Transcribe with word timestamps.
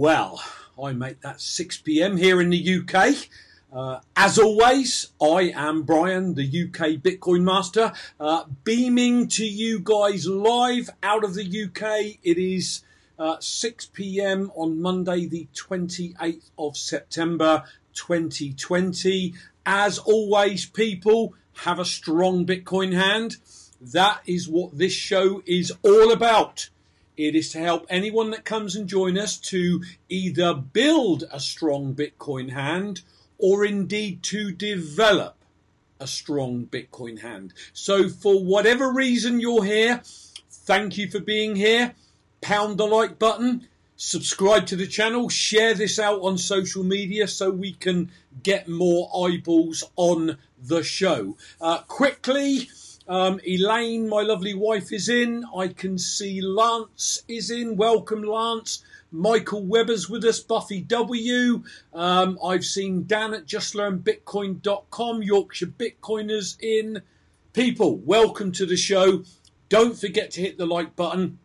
Well, 0.00 0.40
I 0.80 0.92
make 0.92 1.22
that 1.22 1.40
6 1.40 1.78
pm 1.78 2.18
here 2.18 2.40
in 2.40 2.50
the 2.50 2.78
UK. 2.78 3.16
Uh, 3.72 3.98
as 4.14 4.38
always, 4.38 5.08
I 5.20 5.52
am 5.52 5.82
Brian, 5.82 6.34
the 6.34 6.44
UK 6.44 7.02
Bitcoin 7.02 7.42
Master, 7.42 7.92
uh, 8.20 8.44
beaming 8.62 9.26
to 9.26 9.44
you 9.44 9.80
guys 9.80 10.28
live 10.28 10.88
out 11.02 11.24
of 11.24 11.34
the 11.34 11.42
UK. 11.42 12.20
It 12.22 12.38
is 12.38 12.84
uh, 13.18 13.38
6 13.40 13.86
pm 13.86 14.52
on 14.54 14.80
Monday, 14.80 15.26
the 15.26 15.48
28th 15.52 16.50
of 16.56 16.76
September 16.76 17.64
2020. 17.94 19.34
As 19.66 19.98
always, 19.98 20.64
people 20.64 21.34
have 21.64 21.80
a 21.80 21.84
strong 21.84 22.46
Bitcoin 22.46 22.92
hand. 22.92 23.38
That 23.80 24.20
is 24.26 24.48
what 24.48 24.78
this 24.78 24.92
show 24.92 25.42
is 25.44 25.72
all 25.82 26.12
about. 26.12 26.68
It 27.18 27.34
is 27.34 27.50
to 27.50 27.58
help 27.58 27.84
anyone 27.90 28.30
that 28.30 28.44
comes 28.44 28.76
and 28.76 28.88
join 28.88 29.18
us 29.18 29.36
to 29.38 29.82
either 30.08 30.54
build 30.54 31.24
a 31.32 31.40
strong 31.40 31.92
Bitcoin 31.92 32.50
hand 32.50 33.02
or 33.38 33.64
indeed 33.64 34.22
to 34.22 34.52
develop 34.52 35.34
a 35.98 36.06
strong 36.06 36.66
Bitcoin 36.66 37.18
hand. 37.20 37.54
So 37.72 38.08
for 38.08 38.44
whatever 38.44 38.92
reason 38.92 39.40
you're 39.40 39.64
here, 39.64 40.00
thank 40.48 40.96
you 40.96 41.10
for 41.10 41.18
being 41.18 41.56
here. 41.56 41.96
Pound 42.40 42.78
the 42.78 42.86
like 42.86 43.18
button, 43.18 43.66
subscribe 43.96 44.66
to 44.66 44.76
the 44.76 44.86
channel, 44.86 45.28
share 45.28 45.74
this 45.74 45.98
out 45.98 46.20
on 46.20 46.38
social 46.38 46.84
media 46.84 47.26
so 47.26 47.50
we 47.50 47.72
can 47.72 48.12
get 48.44 48.68
more 48.68 49.10
eyeballs 49.26 49.82
on 49.96 50.38
the 50.62 50.84
show. 50.84 51.36
Uh, 51.60 51.78
quickly, 51.78 52.68
um, 53.08 53.40
Elaine, 53.46 54.08
my 54.08 54.20
lovely 54.20 54.54
wife, 54.54 54.92
is 54.92 55.08
in. 55.08 55.44
I 55.56 55.68
can 55.68 55.96
see 55.96 56.42
Lance 56.42 57.22
is 57.26 57.50
in. 57.50 57.76
Welcome, 57.76 58.22
Lance. 58.22 58.84
Michael 59.10 59.64
Webber's 59.64 60.10
with 60.10 60.24
us, 60.24 60.40
Buffy 60.40 60.82
W. 60.82 61.62
Um, 61.94 62.38
I've 62.44 62.66
seen 62.66 63.06
Dan 63.06 63.32
at 63.32 63.46
justlearnbitcoin.com, 63.46 65.22
Yorkshire 65.22 65.66
Bitcoiners 65.66 66.56
in. 66.60 67.00
People, 67.54 67.96
welcome 67.96 68.52
to 68.52 68.66
the 68.66 68.76
show. 68.76 69.24
Don't 69.70 69.98
forget 69.98 70.32
to 70.32 70.42
hit 70.42 70.58
the 70.58 70.66
like 70.66 70.94
button. 70.94 71.38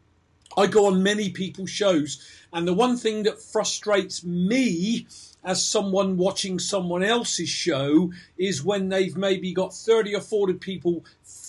I 0.58 0.68
go 0.68 0.88
on 0.88 1.02
many 1.02 1.30
people's 1.30 1.70
shows, 1.70 2.22
and 2.52 2.68
the 2.68 2.74
one 2.74 2.98
thing 2.98 3.24
that 3.24 3.42
frustrates 3.42 4.24
me 4.24 5.08
as 5.44 5.66
someone 5.66 6.18
watching 6.18 6.60
someone 6.60 7.04
else's 7.04 7.50
show 7.50 8.12
is 8.38 8.64
when 8.64 8.90
they've 8.90 9.18
maybe 9.18 9.54
got 9.54 9.74
30 9.74 10.16
or 10.16 10.22
40 10.22 10.54
people 10.54 11.04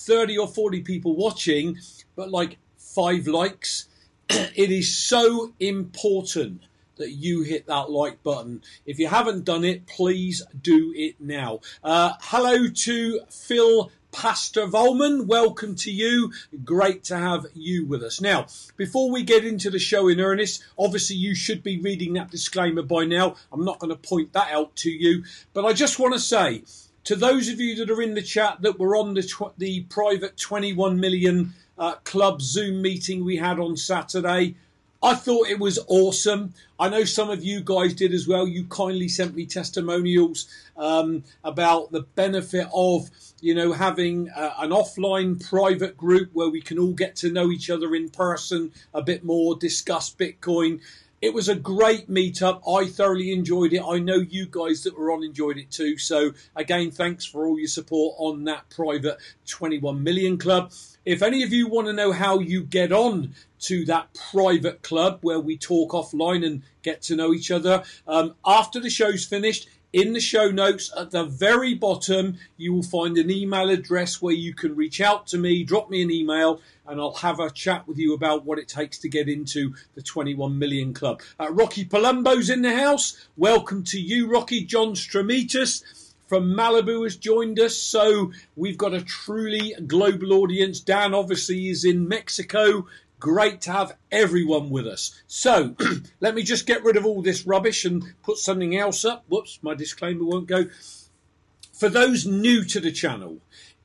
30 0.05 0.39
or 0.39 0.49
40 0.49 0.83
people 0.83 1.17
watching, 1.17 1.79
but 2.15 2.31
like 2.31 2.59
five 2.77 3.27
likes. 3.27 3.89
it 4.29 4.71
is 4.71 4.97
so 4.97 5.53
important 5.59 6.63
that 6.97 7.11
you 7.11 7.43
hit 7.43 7.67
that 7.67 7.91
like 7.91 8.23
button. 8.23 8.63
If 8.87 8.99
you 8.99 9.09
haven't 9.09 9.45
done 9.45 9.65
it, 9.65 9.87
please 9.87 10.43
do 10.61 10.93
it 10.95 11.17
now. 11.19 11.61
Uh, 11.83 12.13
hello 12.21 12.69
to 12.69 13.21
Phil 13.31 13.91
Pastor 14.15 14.69
Volman, 14.69 15.27
welcome 15.27 15.75
to 15.75 15.91
you. 15.91 16.33
Great 16.65 17.03
to 17.05 17.17
have 17.17 17.47
you 17.53 17.85
with 17.85 18.01
us. 18.05 18.21
Now, 18.21 18.47
before 18.77 19.11
we 19.11 19.25
get 19.25 19.45
into 19.45 19.71
the 19.71 19.81
show 19.81 20.07
in 20.07 20.21
earnest, 20.21 20.63
obviously 20.79 21.17
you 21.17 21.35
should 21.35 21.65
be 21.65 21.81
reading 21.81 22.13
that 22.13 22.31
disclaimer 22.31 22.83
by 22.83 23.07
now. 23.07 23.35
I'm 23.51 23.65
not 23.65 23.81
going 23.81 23.91
to 23.91 23.97
point 23.97 24.33
that 24.35 24.53
out 24.53 24.77
to 24.77 24.91
you, 24.91 25.25
but 25.53 25.65
I 25.65 25.73
just 25.73 25.99
want 25.99 26.15
to 26.15 26.21
say 26.21 26.63
to 27.05 27.17
those 27.17 27.49
of 27.49 27.61
you 27.61 27.77
that 27.77 27.91
are 27.91 28.03
in 28.03 28.15
the 28.15 28.23
chat 28.23 28.63
that 28.63 28.79
were 28.79 28.97
on 28.97 29.15
the 29.15 29.23
tw- 29.23 29.57
the 29.59 29.83
private 29.85 30.37
21 30.37 30.99
million 30.99 31.55
uh, 31.79 31.95
club 32.05 32.41
Zoom 32.41 32.83
meeting 32.83 33.25
we 33.25 33.37
had 33.37 33.59
on 33.59 33.77
Saturday, 33.77 34.57
I 35.03 35.15
thought 35.15 35.49
it 35.49 35.59
was 35.59 35.79
awesome. 35.87 36.55
I 36.81 36.89
know 36.89 37.05
some 37.05 37.29
of 37.29 37.45
you 37.45 37.61
guys 37.61 37.93
did 37.93 38.15
as 38.15 38.27
well. 38.27 38.49
You 38.49 38.65
kindly 38.65 39.09
sent 39.09 39.35
me 39.35 39.45
testimonials 39.45 40.47
um, 40.79 41.25
about 41.45 41.93
the 41.93 42.01
benefit 42.01 42.69
of, 42.73 43.11
you 43.43 43.55
know, 43.55 43.75
having 43.75 44.31
uh, 44.31 44.55
an 44.59 44.71
offline 44.71 45.47
private 45.47 45.99
group 45.99 46.31
where 46.33 46.49
we 46.49 46.63
can 46.63 46.79
all 46.79 46.95
get 46.95 47.17
to 47.17 47.31
know 47.31 47.51
each 47.51 47.69
other 47.69 47.95
in 47.95 48.09
person 48.09 48.73
a 48.95 49.03
bit 49.03 49.23
more, 49.23 49.55
discuss 49.55 50.15
Bitcoin. 50.15 50.81
It 51.25 51.33
was 51.33 51.49
a 51.49 51.55
great 51.55 52.11
meetup. 52.11 52.61
I 52.69 52.87
thoroughly 52.87 53.33
enjoyed 53.33 53.73
it. 53.73 53.83
I 53.83 53.99
know 53.99 54.17
you 54.17 54.45
guys 54.45 54.83
that 54.83 54.99
were 54.99 55.11
on 55.11 55.25
enjoyed 55.25 55.57
it 55.57 55.71
too. 55.71 55.97
So 55.97 56.33
again, 56.55 56.91
thanks 56.91 57.25
for 57.25 57.47
all 57.47 57.59
your 57.59 57.67
support 57.67 58.17
on 58.19 58.45
that 58.45 58.69
private 58.69 59.17
21 59.47 60.03
million 60.05 60.37
club. 60.37 60.71
If 61.07 61.23
any 61.23 61.43
of 61.43 61.51
you 61.51 61.67
want 61.67 61.87
to 61.87 61.95
know 61.95 62.13
how 62.13 62.41
you 62.41 62.63
get 62.63 62.93
on 62.93 63.35
to 63.61 63.87
that 63.87 64.13
private 64.33 64.83
club 64.83 65.21
where 65.23 65.41
we 65.41 65.57
talk 65.57 65.93
offline 65.93 66.45
and 66.45 66.61
get 66.83 67.01
to 67.05 67.17
know 67.17 67.33
each 67.33 67.51
other, 67.51 67.85
um, 68.07 68.35
after 68.45 68.79
the 68.79 68.91
show's 68.91 69.25
finished, 69.25 69.67
in 69.95 70.13
the 70.13 70.21
show 70.21 70.51
notes 70.51 70.93
at 70.99 71.13
the 71.13 71.23
very 71.23 71.73
bottom, 71.73 72.37
you 72.57 72.75
will 72.75 72.83
find 72.83 73.17
an 73.17 73.31
email 73.31 73.71
address 73.71 74.21
where 74.21 74.35
you 74.35 74.53
can 74.53 74.75
reach 74.75 75.01
out 75.01 75.29
to 75.29 75.39
me, 75.39 75.63
drop 75.63 75.89
me 75.89 76.03
an 76.03 76.11
email, 76.11 76.61
and 76.85 77.01
I'll 77.01 77.15
have 77.15 77.39
a 77.39 77.49
chat 77.49 77.87
with 77.87 77.97
you 77.97 78.13
about 78.13 78.45
what 78.45 78.59
it 78.59 78.67
takes 78.67 78.99
to 78.99 79.09
get 79.09 79.29
into 79.29 79.77
the 79.95 80.03
21 80.03 80.59
million 80.59 80.95
club. 80.95 81.23
Uh, 81.39 81.53
Rocky 81.53 81.85
Palumbo's 81.85 82.51
in 82.51 82.63
the 82.63 82.77
house. 82.77 83.29
Welcome 83.37 83.85
to 83.85 84.01
you, 84.01 84.29
Rocky. 84.29 84.65
John 84.65 84.95
Stramitas 84.95 85.85
from 86.27 86.53
Malibu 86.55 87.05
has 87.05 87.17
joined 87.17 87.61
us. 87.61 87.77
So 87.77 88.33
we've 88.57 88.77
got 88.77 88.95
a 88.95 89.01
truly 89.01 89.75
global 89.87 90.33
audience. 90.33 90.81
Dan 90.81 91.15
obviously 91.15 91.69
is 91.69 91.85
in 91.85 92.09
Mexico. 92.09 92.87
Great 93.21 93.61
to 93.63 93.73
have 93.73 93.97
everyone 94.13 94.71
with 94.71 94.87
us. 94.87 95.23
So 95.27 95.77
let 96.21 96.35
me 96.35 96.43
just 96.43 96.67
get 96.67 96.85
rid 96.85 96.97
of 96.97 97.07
all 97.07 97.23
this 97.23 97.47
rubbish 97.47 97.85
and 97.85 98.05
put 98.23 98.39
something 98.39 98.77
else 98.77 99.05
up. 99.05 99.25
Whoops, 99.29 99.59
my 99.63 99.75
disclaimer 99.75 100.25
won't 100.25 100.47
go. 100.47 100.67
For 101.73 101.89
those 101.89 102.27
new 102.27 102.65
to 102.65 102.81
the 102.81 102.93
channel, 102.93 103.41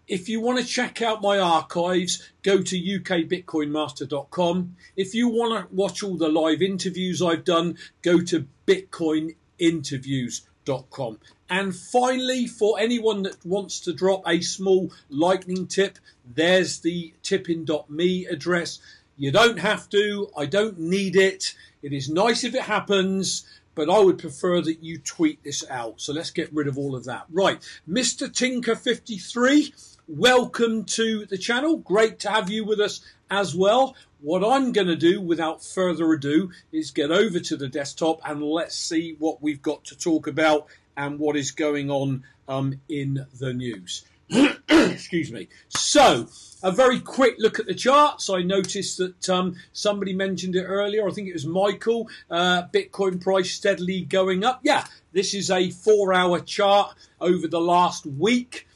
if 0.09 0.27
you 0.27 0.41
want 0.41 0.59
to 0.59 0.65
check 0.65 1.01
out 1.01 1.21
my 1.21 1.39
archives, 1.39 2.29
go 2.41 2.61
to 2.63 2.75
ukbitcoinmaster.com. 2.75 4.75
If 4.95 5.13
you 5.13 5.29
want 5.29 5.69
to 5.69 5.73
watch 5.73 6.01
all 6.01 6.17
the 6.17 6.29
live 6.29 6.63
interviews 6.63 7.21
I've 7.21 7.43
done, 7.43 7.77
go 8.01 8.19
to 8.21 8.47
bitcoininterviews.com. 8.65 11.19
And 11.51 11.75
finally, 11.75 12.45
for 12.47 12.79
anyone 12.79 13.23
that 13.23 13.43
wants 13.45 13.79
to 13.81 13.91
drop 13.93 14.23
a 14.27 14.41
small 14.41 14.91
lightning 15.09 15.67
tip, 15.67 15.99
there's 16.25 16.79
the 16.79 17.13
tipping.me 17.23 18.25
address. 18.25 18.79
You 19.21 19.31
don't 19.31 19.59
have 19.59 19.89
to. 19.89 20.29
I 20.37 20.45
don't 20.45 20.79
need 20.79 21.17
it. 21.17 21.53
It 21.83 21.91
is 21.91 22.07
nice 22.07 22.45
if 22.45 22.55
it 22.55 22.61
happens, 22.61 23.45
but 23.75 23.89
I 23.89 23.99
would 23.99 24.17
prefer 24.17 24.61
that 24.61 24.81
you 24.81 24.97
tweet 24.97 25.43
this 25.43 25.61
out. 25.69 25.99
So 25.99 26.13
let's 26.13 26.31
get 26.31 26.53
rid 26.53 26.69
of 26.69 26.77
all 26.77 26.95
of 26.95 27.03
that. 27.03 27.25
Right. 27.29 27.59
Mr. 27.87 28.29
Tinker53, 28.29 29.97
welcome 30.07 30.85
to 30.85 31.25
the 31.25 31.37
channel. 31.37 31.75
Great 31.75 32.19
to 32.19 32.29
have 32.29 32.49
you 32.49 32.63
with 32.63 32.79
us 32.79 33.01
as 33.29 33.53
well. 33.53 33.93
What 34.21 34.41
I'm 34.41 34.71
going 34.71 34.87
to 34.87 34.95
do 34.95 35.19
without 35.19 35.65
further 35.65 36.13
ado 36.13 36.51
is 36.71 36.91
get 36.91 37.11
over 37.11 37.41
to 37.41 37.57
the 37.57 37.67
desktop 37.67 38.21
and 38.23 38.41
let's 38.41 38.77
see 38.77 39.17
what 39.19 39.41
we've 39.41 39.61
got 39.61 39.83
to 39.85 39.97
talk 39.97 40.27
about 40.27 40.67
and 40.95 41.19
what 41.19 41.35
is 41.35 41.51
going 41.51 41.91
on 41.91 42.23
um, 42.47 42.79
in 42.87 43.25
the 43.37 43.51
news. 43.51 44.05
Excuse 44.91 45.31
me. 45.31 45.49
So, 45.69 46.27
a 46.63 46.71
very 46.71 46.99
quick 46.99 47.35
look 47.37 47.59
at 47.59 47.65
the 47.65 47.73
charts. 47.73 48.29
I 48.29 48.41
noticed 48.41 48.97
that 48.97 49.29
um, 49.29 49.55
somebody 49.73 50.13
mentioned 50.13 50.55
it 50.55 50.63
earlier. 50.63 51.07
I 51.07 51.11
think 51.11 51.27
it 51.27 51.33
was 51.33 51.45
Michael. 51.45 52.09
Uh, 52.29 52.63
Bitcoin 52.73 53.21
price 53.21 53.51
steadily 53.51 54.01
going 54.01 54.43
up. 54.43 54.61
Yeah, 54.63 54.85
this 55.11 55.33
is 55.33 55.51
a 55.51 55.69
four 55.71 56.13
hour 56.13 56.39
chart 56.39 56.95
over 57.19 57.47
the 57.47 57.61
last 57.61 58.05
week. 58.05 58.67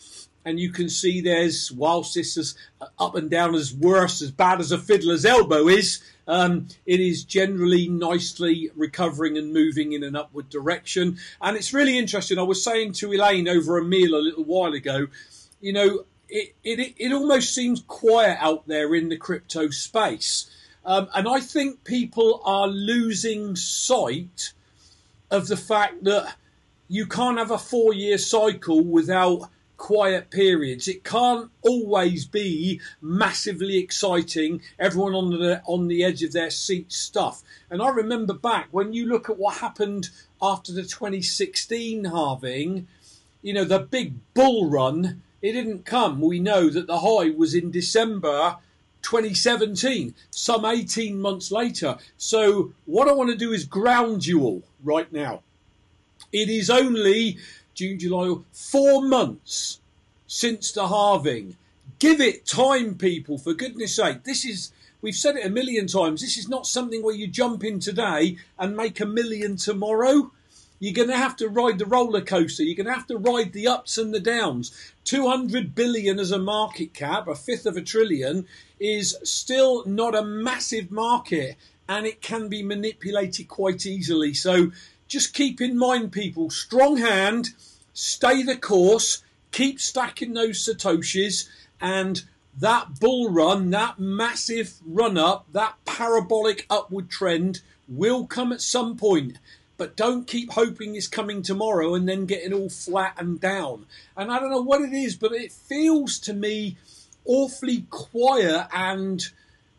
And 0.45 0.59
you 0.59 0.71
can 0.71 0.89
see 0.89 1.21
there's, 1.21 1.71
whilst 1.71 2.15
this 2.15 2.35
is 2.35 2.55
up 2.99 3.15
and 3.15 3.29
down 3.29 3.55
as 3.55 3.73
worse, 3.73 4.21
as 4.21 4.31
bad 4.31 4.59
as 4.59 4.73
a 4.73 4.77
fiddler's 4.77 5.23
elbow 5.23 5.69
is, 5.69 6.03
um, 6.27 6.67
it 6.85 6.99
is 6.99 7.23
generally 7.23 7.87
nicely 7.87 8.69
recovering 8.75 9.37
and 9.37 9.53
moving 9.53 9.93
in 9.93 10.03
an 10.03 10.17
upward 10.17 10.49
direction. 10.49 11.17
And 11.41 11.55
it's 11.55 11.73
really 11.73 11.97
interesting. 11.97 12.39
I 12.39 12.43
was 12.43 12.61
saying 12.61 12.93
to 12.93 13.13
Elaine 13.13 13.47
over 13.47 13.77
a 13.77 13.85
meal 13.85 14.15
a 14.15 14.17
little 14.17 14.43
while 14.43 14.73
ago, 14.73 15.07
you 15.63 15.71
know, 15.71 16.03
it, 16.27 16.53
it, 16.65 16.93
it 16.97 17.13
almost 17.13 17.55
seems 17.55 17.81
quiet 17.87 18.37
out 18.41 18.67
there 18.67 18.93
in 18.93 19.07
the 19.07 19.15
crypto 19.15 19.69
space. 19.69 20.51
Um, 20.85 21.07
and 21.15 21.25
I 21.25 21.39
think 21.39 21.85
people 21.85 22.41
are 22.43 22.67
losing 22.67 23.55
sight 23.55 24.51
of 25.31 25.47
the 25.47 25.55
fact 25.55 26.03
that 26.03 26.35
you 26.89 27.05
can't 27.05 27.37
have 27.37 27.49
a 27.49 27.57
four 27.57 27.93
year 27.93 28.17
cycle 28.17 28.83
without 28.83 29.49
quiet 29.77 30.29
periods. 30.29 30.89
It 30.89 31.05
can't 31.05 31.49
always 31.61 32.25
be 32.25 32.81
massively 33.01 33.77
exciting, 33.77 34.61
everyone 34.77 35.15
on 35.15 35.29
the 35.29 35.61
on 35.65 35.87
the 35.87 36.03
edge 36.03 36.23
of 36.23 36.33
their 36.33 36.49
seat 36.49 36.91
stuff. 36.91 37.41
And 37.69 37.81
I 37.81 37.87
remember 37.87 38.33
back 38.33 38.67
when 38.71 38.91
you 38.91 39.05
look 39.05 39.29
at 39.29 39.37
what 39.37 39.59
happened 39.59 40.09
after 40.41 40.73
the 40.73 40.83
2016 40.83 42.03
halving, 42.03 42.87
you 43.41 43.53
know, 43.53 43.63
the 43.63 43.79
big 43.79 44.15
bull 44.33 44.69
run 44.69 45.21
it 45.43 45.51
didn't 45.51 45.85
come. 45.85 46.21
We 46.21 46.39
know 46.39 46.69
that 46.69 46.87
the 46.87 46.99
high 46.99 47.29
was 47.29 47.53
in 47.53 47.69
December 47.69 48.55
2017, 49.01 50.15
some 50.31 50.63
18 50.63 51.19
months 51.19 51.51
later. 51.51 51.97
So, 52.17 52.71
what 52.85 53.09
I 53.09 53.11
want 53.11 53.29
to 53.29 53.35
do 53.35 53.51
is 53.51 53.65
ground 53.65 54.25
you 54.25 54.41
all 54.41 54.63
right 54.81 55.11
now. 55.11 55.43
It 56.31 56.49
is 56.49 56.69
only 56.69 57.37
June, 57.75 57.99
July, 57.99 58.35
four 58.53 59.03
months 59.05 59.81
since 60.27 60.71
the 60.71 60.87
halving. 60.87 61.57
Give 61.99 62.21
it 62.21 62.45
time, 62.45 62.95
people, 62.95 63.37
for 63.37 63.53
goodness 63.53 63.97
sake. 63.97 64.23
This 64.23 64.45
is, 64.45 64.71
we've 65.01 65.13
said 65.13 65.35
it 65.35 65.45
a 65.45 65.49
million 65.49 65.87
times, 65.87 66.21
this 66.21 66.37
is 66.37 66.47
not 66.47 66.65
something 66.65 67.03
where 67.03 67.13
you 67.13 67.27
jump 67.27 67.65
in 67.65 67.81
today 67.81 68.37
and 68.57 68.77
make 68.77 69.01
a 69.01 69.05
million 69.05 69.57
tomorrow. 69.57 70.31
You're 70.83 70.91
going 70.91 71.07
to 71.07 71.15
have 71.15 71.37
to 71.37 71.47
ride 71.47 71.79
the 71.79 71.85
roller 71.85 72.19
coaster. 72.19 72.61
You're 72.61 72.75
going 72.75 72.87
to 72.87 72.93
have 72.93 73.07
to 73.07 73.17
ride 73.17 73.53
the 73.53 73.69
ups 73.69 73.97
and 73.97 74.13
the 74.13 74.19
downs. 74.19 74.77
200 75.05 75.73
billion 75.73 76.19
as 76.19 76.29
a 76.29 76.37
market 76.37 76.93
cap, 76.93 77.25
a 77.29 77.35
fifth 77.35 77.65
of 77.65 77.77
a 77.77 77.81
trillion, 77.81 78.47
is 78.81 79.17
still 79.23 79.85
not 79.85 80.13
a 80.13 80.25
massive 80.25 80.91
market 80.91 81.55
and 81.87 82.05
it 82.05 82.21
can 82.21 82.49
be 82.49 82.61
manipulated 82.61 83.47
quite 83.47 83.85
easily. 83.85 84.33
So 84.33 84.73
just 85.07 85.33
keep 85.33 85.61
in 85.61 85.77
mind, 85.77 86.11
people, 86.11 86.49
strong 86.49 86.97
hand, 86.97 87.51
stay 87.93 88.43
the 88.43 88.57
course, 88.57 89.23
keep 89.53 89.79
stacking 89.79 90.33
those 90.33 90.67
Satoshis, 90.67 91.47
and 91.79 92.25
that 92.59 92.99
bull 92.99 93.29
run, 93.29 93.69
that 93.69 93.99
massive 93.99 94.73
run 94.85 95.17
up, 95.17 95.45
that 95.53 95.75
parabolic 95.85 96.65
upward 96.69 97.09
trend 97.09 97.61
will 97.87 98.27
come 98.27 98.51
at 98.51 98.59
some 98.59 98.97
point 98.97 99.37
but 99.83 99.97
don't 99.97 100.27
keep 100.27 100.53
hoping 100.53 100.95
it's 100.95 101.09
coming 101.09 101.41
tomorrow 101.41 101.93
and 101.93 102.07
then 102.07 102.25
getting 102.25 102.53
all 102.53 102.69
flat 102.69 103.15
and 103.17 103.41
down. 103.41 103.85
And 104.15 104.31
I 104.31 104.39
don't 104.39 104.49
know 104.49 104.61
what 104.61 104.79
it 104.79 104.93
is, 104.93 105.17
but 105.17 105.33
it 105.33 105.51
feels 105.51 106.19
to 106.19 106.33
me 106.33 106.77
awfully 107.25 107.85
quiet 107.89 108.67
and 108.73 109.21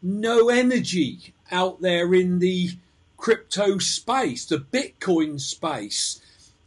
no 0.03 0.51
energy 0.51 1.33
out 1.51 1.81
there 1.81 2.13
in 2.13 2.39
the 2.39 2.73
crypto 3.17 3.79
space, 3.79 4.45
the 4.45 4.59
Bitcoin 4.59 5.41
space. 5.41 6.21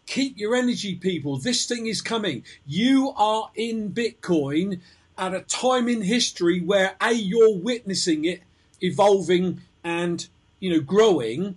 Keep 0.08 0.40
your 0.40 0.56
energy, 0.56 0.96
people. 0.96 1.38
This 1.38 1.68
thing 1.68 1.86
is 1.86 2.02
coming. 2.02 2.44
You 2.66 3.14
are 3.16 3.52
in 3.54 3.92
Bitcoin 3.92 4.80
at 5.16 5.36
a 5.36 5.42
time 5.42 5.88
in 5.88 6.02
history 6.02 6.60
where 6.60 6.96
A, 7.00 7.12
you're 7.12 7.56
witnessing 7.56 8.26
it 8.26 8.42
evolving 8.82 9.62
and, 9.84 10.28
you 10.60 10.72
know, 10.72 10.80
growing 10.80 11.56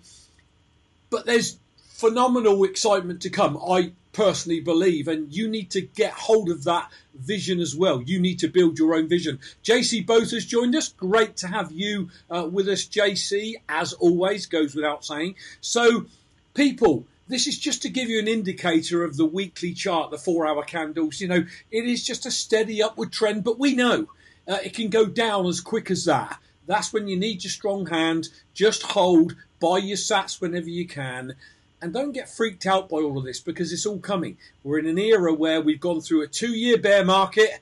but 1.11 1.27
there's 1.27 1.59
phenomenal 2.01 2.65
excitement 2.65 3.21
to 3.23 3.31
come, 3.31 3.59
I 3.59 3.93
personally 4.13 4.61
believe, 4.61 5.07
and 5.07 5.33
you 5.33 5.49
need 5.49 5.71
to 5.71 5.83
get 5.83 6.13
hold 6.13 6.49
of 6.49 6.65
that 6.65 6.91
vision 7.15 7.61
as 7.61 7.77
well. 7.77 8.03
You 8.03 8.19
need 8.19 8.39
to 8.41 8.49
build 8.49 8.79
your 8.79 8.95
own 8.95 9.07
vision. 9.07 9.39
JC 9.63 10.05
Both 10.05 10.31
has 10.31 10.47
joined 10.47 10.75
us. 10.75 10.89
Great 10.89 11.37
to 11.39 11.47
have 11.47 11.71
you 11.71 12.09
uh, 12.31 12.49
with 12.51 12.69
us, 12.69 12.87
JC, 12.87 13.55
as 13.69 13.93
always, 13.93 14.47
goes 14.47 14.75
without 14.75 15.05
saying. 15.05 15.35
So, 15.61 16.07
people, 16.55 17.07
this 17.29 17.47
is 17.47 17.59
just 17.59 17.83
to 17.83 17.91
give 17.91 18.09
you 18.09 18.19
an 18.19 18.29
indicator 18.29 19.05
of 19.05 19.17
the 19.17 19.27
weekly 19.27 19.75
chart, 19.75 20.11
the 20.11 20.19
four 20.19 20.47
hour 20.47 20.63
candles. 20.65 21.21
You 21.21 21.29
know, 21.29 21.45
it 21.71 21.85
is 21.85 22.05
just 22.05 22.27
a 22.27 22.31
steady 22.31 22.83
upward 22.83 23.13
trend, 23.13 23.45
but 23.45 23.59
we 23.59 23.75
know 23.75 24.09
uh, 24.49 24.59
it 24.65 24.75
can 24.75 24.89
go 24.89 25.07
down 25.07 25.47
as 25.47 25.61
quick 25.61 25.91
as 25.91 26.07
that. 26.07 26.39
That's 26.67 26.93
when 26.93 27.09
you 27.09 27.19
need 27.19 27.45
your 27.45 27.51
strong 27.51 27.87
hand. 27.87 28.29
Just 28.55 28.83
hold, 28.83 29.37
buy 29.61 29.79
your 29.79 29.97
sats 29.97 30.41
whenever 30.41 30.69
you 30.69 30.87
can. 30.87 31.35
And 31.83 31.93
don't 31.93 32.13
get 32.13 32.29
freaked 32.29 32.67
out 32.67 32.89
by 32.89 32.99
all 32.99 33.19
of 33.19 33.25
this 33.25 33.41
because 33.41 33.73
it's 33.73 33.87
all 33.87 33.99
coming. 33.99 34.37
We're 34.63 34.79
in 34.79 34.87
an 34.87 34.99
era 34.99 35.33
where 35.33 35.61
we've 35.61 35.81
gone 35.81 36.01
through 36.01 36.23
a 36.23 36.27
two 36.27 36.53
year 36.53 36.79
bear 36.79 37.05
market. 37.05 37.61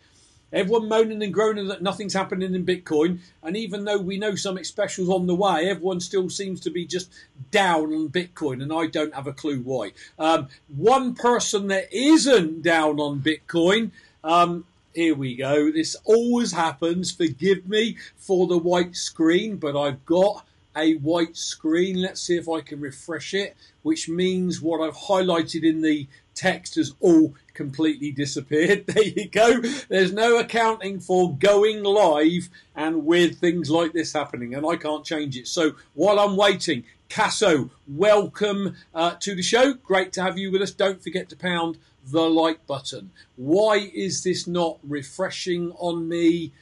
Everyone 0.51 0.89
moaning 0.89 1.23
and 1.23 1.35
groaning 1.35 1.69
that 1.69 1.83
nothing's 1.83 2.15
happening 2.15 2.55
in 2.55 2.65
Bitcoin. 2.65 3.19
And 3.43 3.57
even 3.57 3.85
though 3.85 3.99
we 3.99 4.17
know 4.17 4.35
something 4.35 4.65
special's 4.65 5.11
on 5.11 5.27
the 5.27 5.35
way, 5.35 5.69
everyone 5.69 6.01
still 6.01 6.31
seems 6.31 6.61
to 6.61 6.71
be 6.71 6.87
just 6.87 7.13
down 7.51 7.93
on 7.93 8.09
Bitcoin. 8.09 8.63
And 8.63 8.73
I 8.73 8.87
don't 8.87 9.15
have 9.15 9.27
a 9.27 9.33
clue 9.33 9.61
why. 9.61 9.93
Um, 10.19 10.49
one 10.75 11.15
person 11.15 11.69
that 11.69 11.93
isn't 11.93 12.63
down 12.63 12.99
on 12.99 13.21
Bitcoin 13.21 13.91
um, 14.25 14.65
here 14.95 15.15
we 15.15 15.37
go. 15.37 15.71
This 15.71 15.97
always 16.05 16.53
happens. 16.53 17.13
Forgive 17.13 17.69
me 17.69 17.97
for 18.17 18.47
the 18.47 18.59
white 18.59 18.97
screen, 18.97 19.57
but 19.57 19.77
I've 19.77 20.05
got 20.05 20.45
a 20.79 20.95
white 20.95 21.37
screen. 21.37 22.01
Let's 22.01 22.21
see 22.21 22.37
if 22.37 22.49
I 22.49 22.61
can 22.61 22.81
refresh 22.81 23.35
it, 23.35 23.57
which 23.83 24.09
means 24.09 24.63
what 24.63 24.81
I've 24.81 24.97
highlighted 24.97 25.65
in 25.65 25.83
the 25.83 26.07
text 26.35 26.77
has 26.77 26.95
all 27.01 27.35
completely 27.53 28.13
disappeared. 28.13 28.85
There 28.95 29.05
you 29.05 29.29
go. 29.29 29.61
There's 29.89 30.13
no 30.13 30.39
accounting 30.39 31.01
for 31.01 31.35
going 31.37 31.83
live 31.83 32.49
and 32.77 33.05
with 33.05 33.41
things 33.41 33.71
like 33.71 33.93
this 33.93 34.13
happening, 34.13 34.55
and 34.55 34.65
I 34.65 34.77
can't 34.77 35.05
change 35.05 35.37
it. 35.37 35.49
So 35.49 35.73
while 35.95 36.19
I'm 36.21 36.37
waiting, 36.37 36.85
Casso, 37.11 37.71
welcome 37.89 38.77
uh, 38.95 39.15
to 39.21 39.35
the 39.35 39.43
show. 39.43 39.75
Great 39.75 40.13
to 40.13 40.23
have 40.23 40.39
you 40.39 40.53
with 40.53 40.63
us. 40.63 40.71
Don't 40.71 41.03
forget 41.03 41.29
to 41.31 41.37
pound 41.37 41.79
the 42.05 42.23
like 42.23 42.67
button. 42.67 43.11
Why 43.37 43.91
is 43.93 44.23
this 44.23 44.47
not 44.47 44.79
refreshing 44.83 45.73
on 45.73 46.09
me? 46.09 46.53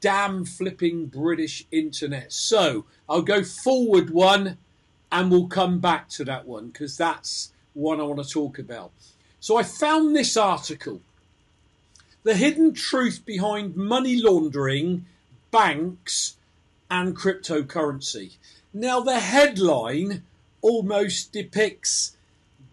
Damn 0.00 0.44
flipping 0.44 1.06
British 1.06 1.66
internet. 1.70 2.32
So 2.32 2.86
I'll 3.08 3.22
go 3.22 3.44
forward 3.44 4.10
one 4.10 4.58
and 5.12 5.30
we'll 5.30 5.46
come 5.46 5.78
back 5.78 6.08
to 6.10 6.24
that 6.24 6.46
one 6.46 6.68
because 6.68 6.96
that's 6.96 7.52
one 7.74 8.00
I 8.00 8.04
want 8.04 8.22
to 8.22 8.28
talk 8.28 8.58
about. 8.58 8.92
So 9.40 9.56
I 9.56 9.62
found 9.62 10.16
this 10.16 10.36
article 10.36 11.00
The 12.22 12.34
Hidden 12.34 12.74
Truth 12.74 13.24
Behind 13.26 13.76
Money 13.76 14.20
Laundering, 14.20 15.04
Banks, 15.50 16.36
and 16.90 17.16
Cryptocurrency. 17.16 18.36
Now, 18.72 19.00
the 19.00 19.20
headline 19.20 20.22
almost 20.62 21.32
depicts 21.32 22.16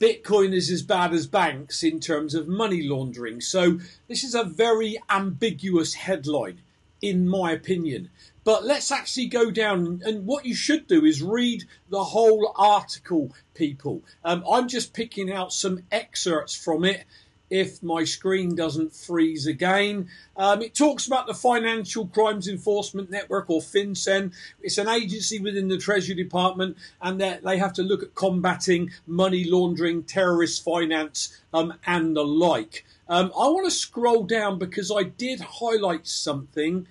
Bitcoin 0.01 0.51
is 0.51 0.71
as 0.71 0.81
bad 0.81 1.13
as 1.13 1.27
banks 1.27 1.83
in 1.83 1.99
terms 1.99 2.33
of 2.33 2.47
money 2.47 2.81
laundering. 2.81 3.39
So 3.39 3.79
this 4.07 4.23
is 4.23 4.33
a 4.33 4.43
very 4.43 4.97
ambiguous 5.11 5.93
headline, 5.93 6.57
in 7.01 7.27
my 7.27 7.51
opinion. 7.51 8.10
But 8.43 8.63
let's 8.65 8.91
actually 8.91 9.27
go 9.27 9.51
down, 9.51 10.01
and 10.03 10.25
what 10.25 10.46
you 10.46 10.55
should 10.55 10.88
do 10.88 11.05
is 11.05 11.22
read 11.22 11.63
the 11.89 12.03
whole 12.03 12.53
article, 12.58 13.34
people. 13.53 14.01
Um, 14.25 14.43
I'm 14.50 14.67
just 14.67 14.93
picking 14.93 15.31
out 15.31 15.53
some 15.53 15.84
excerpts 15.91 16.55
from 16.55 16.84
it. 16.86 17.05
if 17.51 17.84
my 17.84 18.05
screen 18.05 18.55
doesn't 18.55 18.96
freeze 18.96 19.46
again. 19.46 20.08
Um, 20.38 20.62
it 20.62 20.74
talks 20.74 21.05
about 21.05 21.27
the 21.27 21.34
Financial 21.34 22.08
Crimes 22.08 22.48
Enforcement 22.48 23.12
Network 23.12 23.50
or 23.50 23.60
FinCEN. 23.60 24.31
It's 24.62 24.77
an 24.77 24.88
agency 24.88 25.38
within 25.38 25.67
the 25.67 25.77
Treasury 25.77 26.15
Department 26.15 26.77
and 27.01 27.20
they 27.20 27.58
have 27.58 27.74
to 27.74 27.84
look 27.84 28.03
at 28.03 28.15
combating 28.15 28.91
money 29.05 29.43
laundering, 29.43 30.03
terrorist 30.03 30.63
finance, 30.63 31.38
um, 31.53 31.74
and 31.86 32.15
the 32.15 32.24
like. 32.24 32.86
Um, 33.11 33.25
I 33.37 33.49
want 33.49 33.65
to 33.65 33.71
scroll 33.71 34.23
down 34.23 34.57
because 34.57 34.89
I 34.89 35.03
did 35.03 35.41
highlight 35.41 36.07
something. 36.07 36.87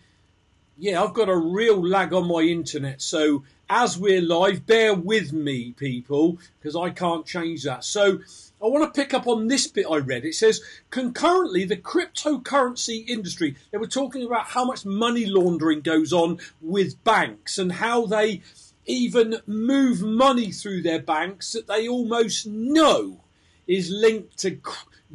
Yeah, 0.76 1.02
I've 1.02 1.14
got 1.14 1.30
a 1.30 1.36
real 1.36 1.82
lag 1.82 2.12
on 2.12 2.28
my 2.28 2.42
internet. 2.42 3.00
So 3.00 3.44
as 3.70 3.96
we're 3.96 4.20
live, 4.20 4.66
bear 4.66 4.92
with 4.92 5.32
me, 5.32 5.72
people, 5.72 6.36
because 6.58 6.76
I 6.76 6.90
can't 6.90 7.24
change 7.24 7.62
that. 7.64 7.84
So 7.84 8.18
I 8.62 8.66
want 8.66 8.92
to 8.92 9.00
pick 9.00 9.14
up 9.14 9.26
on 9.26 9.48
this 9.48 9.66
bit 9.66 9.86
I 9.90 9.96
read. 9.96 10.26
It 10.26 10.34
says 10.34 10.60
concurrently, 10.90 11.64
the 11.64 11.78
cryptocurrency 11.78 13.08
industry, 13.08 13.56
they 13.70 13.78
were 13.78 13.86
talking 13.86 14.26
about 14.26 14.48
how 14.48 14.66
much 14.66 14.84
money 14.84 15.24
laundering 15.24 15.80
goes 15.80 16.12
on 16.12 16.38
with 16.60 17.02
banks 17.02 17.56
and 17.56 17.72
how 17.72 18.04
they 18.04 18.42
even 18.84 19.36
move 19.46 20.02
money 20.02 20.52
through 20.52 20.82
their 20.82 21.00
banks 21.00 21.52
that 21.52 21.66
they 21.66 21.88
almost 21.88 22.46
know 22.46 23.22
is 23.66 23.90
linked 23.90 24.38
to 24.38 24.58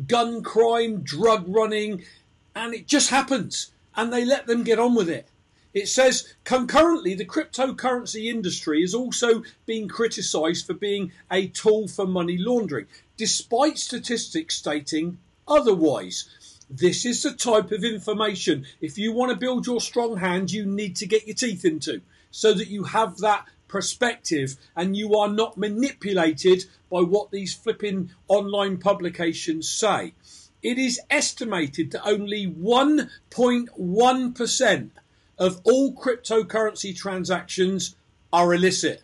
gun 0.08 0.44
crime, 0.44 1.02
drug 1.02 1.46
running, 1.48 2.04
and 2.56 2.74
it 2.74 2.88
just 2.88 3.10
happens. 3.10 3.72
And 3.96 4.12
they 4.12 4.25
let 4.25 4.48
them 4.48 4.64
get 4.64 4.80
on 4.80 4.96
with 4.96 5.10
it. 5.10 5.28
It 5.74 5.90
says 5.90 6.34
concurrently, 6.46 7.16
the 7.16 7.25
cryptocurrency 7.25 8.25
industry 8.25 8.82
is 8.82 8.94
also 8.94 9.44
being 9.66 9.90
criticised 9.90 10.66
for 10.66 10.74
being 10.74 11.12
a 11.30 11.48
tool 11.48 11.90
for 11.90 12.08
money 12.08 12.38
laundering, 12.38 12.88
despite 13.18 13.78
statistics 13.78 14.56
stating 14.56 15.18
otherwise. 15.48 16.30
This 16.70 17.06
is 17.06 17.24
the 17.24 17.34
type 17.34 17.72
of 17.72 17.84
information, 17.84 18.66
if 18.82 18.98
you 18.98 19.12
want 19.12 19.32
to 19.32 19.38
build 19.38 19.68
your 19.68 19.82
strong 19.82 20.18
hand, 20.18 20.52
you 20.52 20.66
need 20.66 20.96
to 20.96 21.06
get 21.06 21.28
your 21.28 21.36
teeth 21.36 21.66
into 21.66 22.02
so 22.32 22.54
that 22.54 22.70
you 22.70 22.84
have 22.84 23.18
that 23.18 23.46
perspective 23.67 24.55
and 24.75 24.95
you 24.95 25.15
are 25.15 25.29
not 25.29 25.57
manipulated 25.57 26.65
by 26.91 27.01
what 27.01 27.31
these 27.31 27.53
flipping 27.53 28.12
online 28.27 28.77
publications 28.77 29.69
say. 29.69 30.13
It 30.62 30.77
is 30.77 31.01
estimated 31.10 31.91
that 31.91 32.07
only 32.07 32.48
1.1% 32.48 34.89
of 35.38 35.60
all 35.63 35.93
cryptocurrency 35.93 36.95
transactions 36.95 37.95
are 38.31 38.53
illicit. 38.53 39.03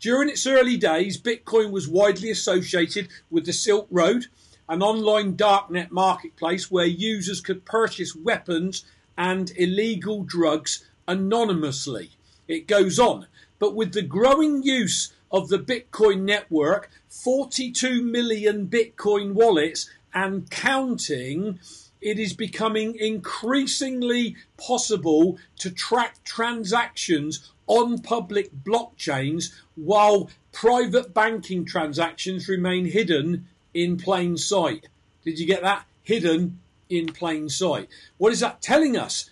During 0.00 0.28
its 0.28 0.46
early 0.46 0.76
days, 0.76 1.20
Bitcoin 1.20 1.70
was 1.70 1.88
widely 1.88 2.30
associated 2.30 3.08
with 3.30 3.46
the 3.46 3.52
Silk 3.52 3.86
Road, 3.90 4.26
an 4.68 4.82
online 4.82 5.36
darknet 5.36 5.90
marketplace 5.90 6.70
where 6.70 6.86
users 6.86 7.40
could 7.40 7.64
purchase 7.64 8.14
weapons 8.14 8.84
and 9.16 9.52
illegal 9.56 10.22
drugs 10.22 10.84
anonymously. 11.08 12.10
It 12.48 12.66
goes 12.66 12.98
on. 12.98 13.26
But 13.58 13.74
with 13.74 13.92
the 13.92 14.02
growing 14.02 14.62
use 14.62 15.12
of 15.30 15.48
the 15.48 15.58
Bitcoin 15.58 16.22
network, 16.22 16.90
42 17.08 18.02
million 18.02 18.68
Bitcoin 18.68 19.32
wallets 19.32 19.90
and 20.14 20.50
counting, 20.50 21.58
it 22.00 22.18
is 22.18 22.32
becoming 22.32 22.96
increasingly 22.96 24.36
possible 24.56 25.38
to 25.58 25.70
track 25.70 26.22
transactions 26.24 27.52
on 27.66 27.98
public 28.00 28.50
blockchains 28.64 29.52
while 29.74 30.30
private 30.52 31.12
banking 31.12 31.64
transactions 31.64 32.48
remain 32.48 32.86
hidden 32.86 33.48
in 33.74 33.96
plain 33.96 34.36
sight. 34.36 34.88
Did 35.24 35.38
you 35.38 35.46
get 35.46 35.62
that? 35.62 35.84
Hidden 36.02 36.60
in 36.88 37.06
plain 37.08 37.48
sight. 37.48 37.88
What 38.18 38.32
is 38.32 38.40
that 38.40 38.62
telling 38.62 38.96
us? 38.96 39.28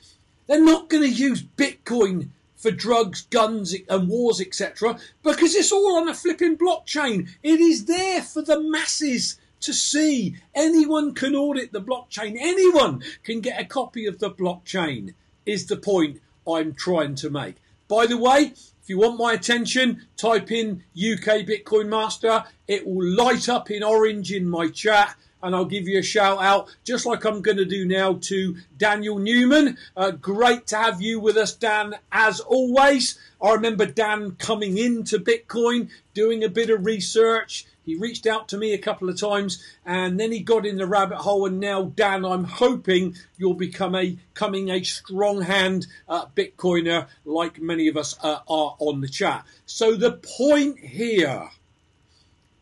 They're 0.47 0.63
not 0.63 0.91
going 0.91 1.05
to 1.05 1.09
use 1.09 1.43
Bitcoin 1.43 2.29
for 2.65 2.71
drugs, 2.71 3.27
guns, 3.29 3.75
and 3.91 4.09
wars, 4.09 4.41
etc., 4.41 4.99
because 5.23 5.55
it's 5.55 5.71
all 5.71 5.99
on 5.99 6.09
a 6.09 6.15
flipping 6.15 6.57
blockchain. 6.57 7.29
It 7.43 7.61
is 7.61 7.85
there 7.85 8.23
for 8.23 8.41
the 8.41 8.59
masses 8.59 9.39
to 9.61 9.75
see. 9.75 10.37
Anyone 10.55 11.13
can 11.13 11.35
audit 11.35 11.73
the 11.73 11.83
blockchain. 11.83 12.39
Anyone 12.41 13.03
can 13.23 13.43
get 13.43 13.61
a 13.61 13.67
copy 13.67 14.07
of 14.07 14.19
the 14.19 14.31
blockchain, 14.31 15.13
is 15.45 15.67
the 15.67 15.77
point 15.77 16.23
I'm 16.49 16.73
trying 16.73 17.17
to 17.17 17.29
make. 17.29 17.57
By 17.87 18.07
the 18.07 18.17
way, 18.17 18.55
if 18.83 18.89
you 18.89 18.97
want 18.97 19.19
my 19.19 19.35
attention, 19.35 20.07
type 20.17 20.51
in 20.51 20.85
UK 20.97 21.45
Bitcoin 21.45 21.89
Master. 21.89 22.45
It 22.67 22.87
will 22.87 23.07
light 23.07 23.47
up 23.47 23.71
in 23.71 23.83
orange 23.83 24.33
in 24.33 24.49
my 24.49 24.69
chat 24.69 25.17
and 25.45 25.55
I'll 25.55 25.65
give 25.67 25.87
you 25.87 25.99
a 25.99 26.03
shout 26.03 26.39
out, 26.43 26.75
just 26.85 27.05
like 27.05 27.25
I'm 27.25 27.43
going 27.43 27.59
to 27.59 27.67
do 27.67 27.85
now 27.87 28.15
to 28.23 28.57
Daniel 28.77 29.19
Newman. 29.19 29.77
Uh, 29.97 30.11
great 30.11 30.67
to 30.69 30.77
have 30.77 31.03
you 31.03 31.21
with 31.21 31.37
us, 31.37 31.55
Dan, 31.55 31.95
as 32.11 32.41
always. 32.41 33.19
I 33.41 33.53
remember 33.53 33.85
Dan 33.85 34.33
coming 34.33 34.79
into 34.79 35.19
Bitcoin, 35.19 35.91
doing 36.15 36.43
a 36.43 36.49
bit 36.49 36.71
of 36.71 36.87
research. 36.87 37.67
He 37.85 37.95
reached 37.95 38.27
out 38.27 38.49
to 38.49 38.57
me 38.57 38.73
a 38.73 38.79
couple 38.79 39.11
of 39.11 39.21
times 39.21 39.63
and 39.85 40.19
then 40.19 40.33
he 40.33 40.41
got 40.41 40.65
in 40.65 40.79
the 40.79 40.87
rabbit 40.87 41.19
hole. 41.19 41.45
And 41.45 41.61
now, 41.61 41.83
Dan, 41.83 42.25
I'm 42.25 42.45
hoping 42.45 43.17
you'll 43.37 43.53
become 43.53 43.95
a 43.95 44.17
coming 44.33 44.71
a 44.71 44.83
strong 44.83 45.43
hand 45.43 45.87
uh, 46.09 46.25
Bitcoiner 46.35 47.09
like 47.27 47.61
many 47.61 47.89
of 47.89 47.99
us 47.99 48.17
uh, 48.23 48.41
are 48.49 48.77
on 48.79 49.03
the 49.03 49.09
chat. 49.09 49.45
So 49.67 49.95
the 49.95 50.13
point 50.13 50.79
here 50.79 51.51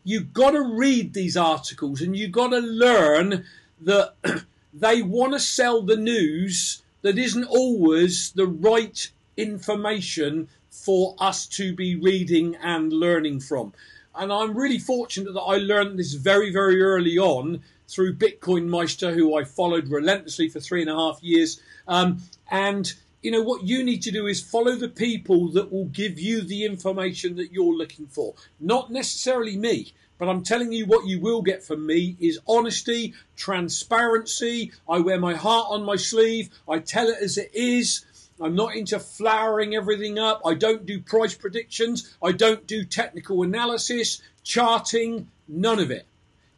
you've 0.03 0.33
got 0.33 0.51
to 0.51 0.61
read 0.61 1.13
these 1.13 1.37
articles 1.37 2.01
and 2.01 2.15
you've 2.15 2.31
got 2.31 2.49
to 2.49 2.59
learn 2.59 3.45
that 3.81 4.15
they 4.73 5.01
want 5.01 5.33
to 5.33 5.39
sell 5.39 5.81
the 5.81 5.97
news 5.97 6.81
that 7.01 7.17
isn't 7.17 7.45
always 7.45 8.31
the 8.31 8.47
right 8.47 9.11
information 9.37 10.47
for 10.69 11.15
us 11.19 11.45
to 11.47 11.73
be 11.75 11.95
reading 11.95 12.55
and 12.55 12.91
learning 12.91 13.39
from. 13.39 13.73
And 14.15 14.31
I'm 14.31 14.55
really 14.55 14.79
fortunate 14.79 15.33
that 15.33 15.41
I 15.41 15.57
learned 15.57 15.97
this 15.97 16.13
very, 16.13 16.51
very 16.51 16.81
early 16.81 17.17
on 17.17 17.61
through 17.87 18.15
Bitcoin 18.15 18.67
Meister, 18.67 19.11
who 19.11 19.37
I 19.37 19.43
followed 19.43 19.87
relentlessly 19.87 20.49
for 20.49 20.59
three 20.59 20.81
and 20.81 20.89
a 20.89 20.95
half 20.95 21.21
years. 21.21 21.61
Um, 21.87 22.21
and 22.49 22.93
you 23.23 23.31
know 23.31 23.41
what 23.41 23.63
you 23.63 23.83
need 23.83 24.01
to 24.01 24.11
do 24.11 24.27
is 24.27 24.41
follow 24.41 24.75
the 24.75 24.89
people 24.89 25.49
that 25.49 25.71
will 25.71 25.85
give 25.85 26.19
you 26.19 26.41
the 26.41 26.65
information 26.65 27.35
that 27.35 27.51
you're 27.51 27.75
looking 27.75 28.07
for 28.07 28.33
not 28.59 28.91
necessarily 28.91 29.57
me 29.57 29.93
but 30.17 30.29
I'm 30.29 30.43
telling 30.43 30.71
you 30.71 30.85
what 30.85 31.05
you 31.05 31.19
will 31.19 31.41
get 31.41 31.63
from 31.63 31.85
me 31.85 32.15
is 32.19 32.39
honesty, 32.47 33.13
transparency. 33.35 34.71
I 34.87 34.99
wear 34.99 35.19
my 35.19 35.33
heart 35.33 35.67
on 35.69 35.83
my 35.83 35.97
sleeve. 35.97 36.49
I 36.69 36.79
tell 36.79 37.09
it 37.09 37.17
as 37.21 37.37
it 37.37 37.51
is. 37.53 38.05
I'm 38.39 38.55
not 38.55 38.75
into 38.75 38.99
flowering 38.99 39.75
everything 39.75 40.19
up. 40.19 40.41
I 40.45 40.53
don't 40.53 40.85
do 40.85 41.01
price 41.01 41.33
predictions. 41.33 42.15
I 42.21 42.31
don't 42.31 42.65
do 42.67 42.85
technical 42.85 43.43
analysis, 43.43 44.21
charting, 44.43 45.29
none 45.47 45.79
of 45.79 45.91
it. 45.91 46.05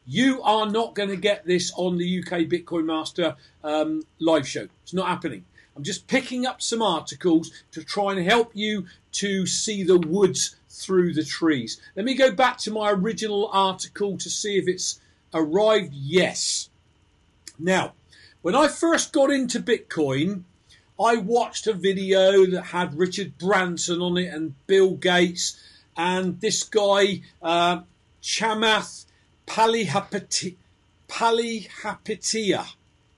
You 0.06 0.44
are 0.44 0.70
not 0.70 0.94
going 0.94 1.10
to 1.10 1.16
get 1.16 1.46
this 1.46 1.72
on 1.76 1.98
the 1.98 2.20
UK 2.20 2.42
Bitcoin 2.42 2.86
Master 2.86 3.36
um, 3.64 4.04
live 4.20 4.48
show. 4.48 4.68
It's 4.84 4.94
not 4.94 5.08
happening. 5.08 5.46
I'm 5.76 5.84
just 5.84 6.08
picking 6.08 6.46
up 6.46 6.62
some 6.62 6.82
articles 6.82 7.52
to 7.72 7.84
try 7.84 8.14
and 8.14 8.26
help 8.26 8.52
you 8.54 8.86
to 9.14 9.46
see 9.46 9.84
the 9.84 9.98
woods 9.98 10.56
through 10.70 11.14
the 11.14 11.24
trees. 11.24 11.82
Let 11.96 12.06
me 12.06 12.16
go 12.16 12.32
back 12.32 12.58
to 12.60 12.72
my 12.72 12.92
original 12.92 13.50
article 13.52 14.18
to 14.18 14.30
see 14.30 14.58
if 14.58 14.68
it's 14.68 15.00
arrived. 15.34 15.94
Yes. 15.94 16.70
Now, 17.60 17.94
when 18.42 18.56
I 18.56 18.68
first 18.68 19.12
got 19.12 19.32
into 19.32 19.60
Bitcoin, 19.60 20.44
I 21.00 21.18
watched 21.18 21.68
a 21.68 21.74
video 21.74 22.46
that 22.46 22.68
had 22.68 22.98
Richard 22.98 23.38
Branson 23.38 24.02
on 24.02 24.18
it 24.18 24.34
and 24.34 24.56
Bill 24.68 24.92
Gates 24.96 25.60
and 25.98 26.40
this 26.40 26.64
guy, 26.64 27.22
uh, 27.42 27.82
Chamath 28.22 29.06
Palihapitiya. 29.48 30.56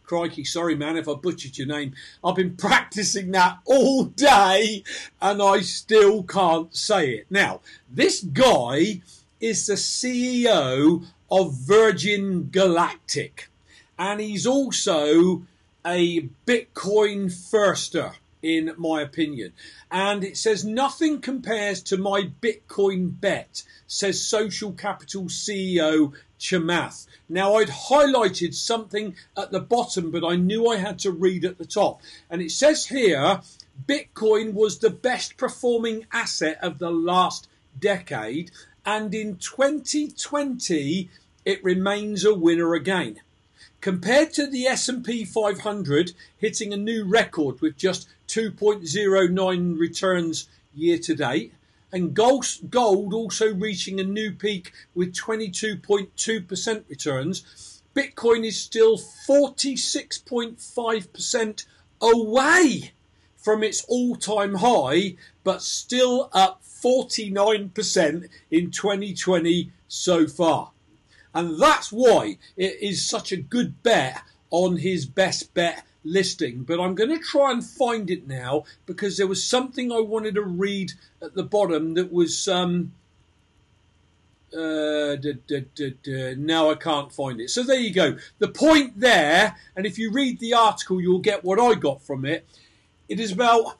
Crikey, 0.07 0.45
sorry 0.45 0.73
man 0.73 0.95
if 0.95 1.09
I 1.09 1.15
butchered 1.15 1.57
your 1.57 1.67
name. 1.67 1.93
I've 2.23 2.35
been 2.35 2.55
practicing 2.57 3.31
that 3.31 3.59
all 3.65 4.05
day 4.05 4.83
and 5.21 5.41
I 5.41 5.59
still 5.59 6.23
can't 6.23 6.73
say 6.73 7.11
it. 7.11 7.27
Now, 7.29 7.59
this 7.91 8.21
guy 8.23 9.01
is 9.41 9.67
the 9.67 9.73
CEO 9.73 11.05
of 11.29 11.53
Virgin 11.53 12.49
Galactic 12.51 13.49
and 13.99 14.21
he's 14.21 14.47
also 14.47 15.43
a 15.85 16.29
Bitcoin 16.45 17.25
firster 17.25 18.13
in 18.47 18.73
my 18.77 19.01
opinion. 19.01 19.51
And 19.91 20.23
it 20.23 20.37
says 20.37 20.63
nothing 20.63 21.19
compares 21.19 21.83
to 21.83 21.97
my 21.97 22.29
Bitcoin 22.41 23.19
bet, 23.19 23.63
says 23.87 24.23
Social 24.23 24.71
Capital 24.71 25.23
CEO 25.25 26.13
Chamath. 26.39 27.07
Now, 27.27 27.55
I'd 27.55 27.67
highlighted 27.67 28.53
something 28.53 29.15
at 29.35 29.51
the 29.51 29.59
bottom, 29.59 30.11
but 30.11 30.23
I 30.23 30.37
knew 30.37 30.67
I 30.67 30.77
had 30.77 30.99
to 30.99 31.11
read 31.11 31.43
at 31.43 31.57
the 31.57 31.65
top. 31.65 32.01
And 32.29 32.41
it 32.41 32.51
says 32.51 32.85
here 32.85 33.41
Bitcoin 33.85 34.53
was 34.53 34.79
the 34.79 34.89
best 34.89 35.35
performing 35.35 36.05
asset 36.13 36.57
of 36.61 36.79
the 36.79 36.91
last 36.91 37.49
decade, 37.77 38.51
and 38.85 39.13
in 39.13 39.35
2020, 39.35 41.09
it 41.43 41.63
remains 41.63 42.23
a 42.23 42.33
winner 42.33 42.73
again. 42.73 43.19
Compared 43.81 44.33
to 44.33 44.47
the 44.47 44.65
S&P 44.65 45.25
500 45.25 46.13
hitting 46.37 46.73
a 46.73 46.77
new 46.77 47.05
record 47.05 47.61
with 47.61 47.77
just 47.77 48.07
2.09 48.27 49.79
returns 49.79 50.49
year 50.73 50.97
to 50.97 51.13
date 51.15 51.53
and 51.91 52.13
gold, 52.13 53.13
also 53.13 53.53
reaching 53.53 53.99
a 53.99 54.03
new 54.03 54.31
peak 54.31 54.71
with 54.93 55.13
22.2% 55.13 56.89
returns 56.89 57.81
bitcoin 57.95 58.45
is 58.45 58.61
still 58.61 58.97
46.5% 58.97 61.65
away 61.99 62.91
from 63.35 63.63
its 63.63 63.83
all-time 63.85 64.53
high 64.55 65.15
but 65.43 65.63
still 65.63 66.29
up 66.33 66.61
49% 66.63 68.29
in 68.51 68.69
2020 68.69 69.71
so 69.87 70.27
far 70.27 70.71
and 71.33 71.59
that's 71.59 71.91
why 71.91 72.37
it 72.55 72.77
is 72.81 73.07
such 73.07 73.31
a 73.31 73.37
good 73.37 73.83
bet 73.83 74.21
on 74.49 74.77
his 74.77 75.05
best 75.05 75.53
bet 75.53 75.85
listing. 76.03 76.63
But 76.63 76.79
I'm 76.79 76.95
going 76.95 77.09
to 77.09 77.19
try 77.19 77.51
and 77.51 77.63
find 77.63 78.09
it 78.09 78.27
now 78.27 78.63
because 78.85 79.17
there 79.17 79.27
was 79.27 79.43
something 79.43 79.91
I 79.91 79.99
wanted 79.99 80.35
to 80.35 80.41
read 80.41 80.93
at 81.21 81.33
the 81.35 81.43
bottom 81.43 81.93
that 81.95 82.11
was. 82.11 82.47
Um, 82.47 82.93
uh, 84.53 85.17
da, 85.17 85.33
da, 85.45 85.65
da, 86.03 86.35
now 86.35 86.71
I 86.71 86.75
can't 86.75 87.11
find 87.11 87.41
it. 87.41 87.49
So 87.49 87.63
there 87.63 87.79
you 87.79 87.93
go. 87.93 88.17
The 88.39 88.47
point 88.47 88.97
there, 88.97 89.57
and 89.75 89.85
if 89.85 89.99
you 89.99 90.09
read 90.09 90.39
the 90.39 90.53
article, 90.53 91.01
you'll 91.01 91.19
get 91.19 91.43
what 91.43 91.59
I 91.59 91.73
got 91.73 92.01
from 92.01 92.23
it. 92.23 92.47
It 93.09 93.19
is 93.19 93.33
about, 93.33 93.75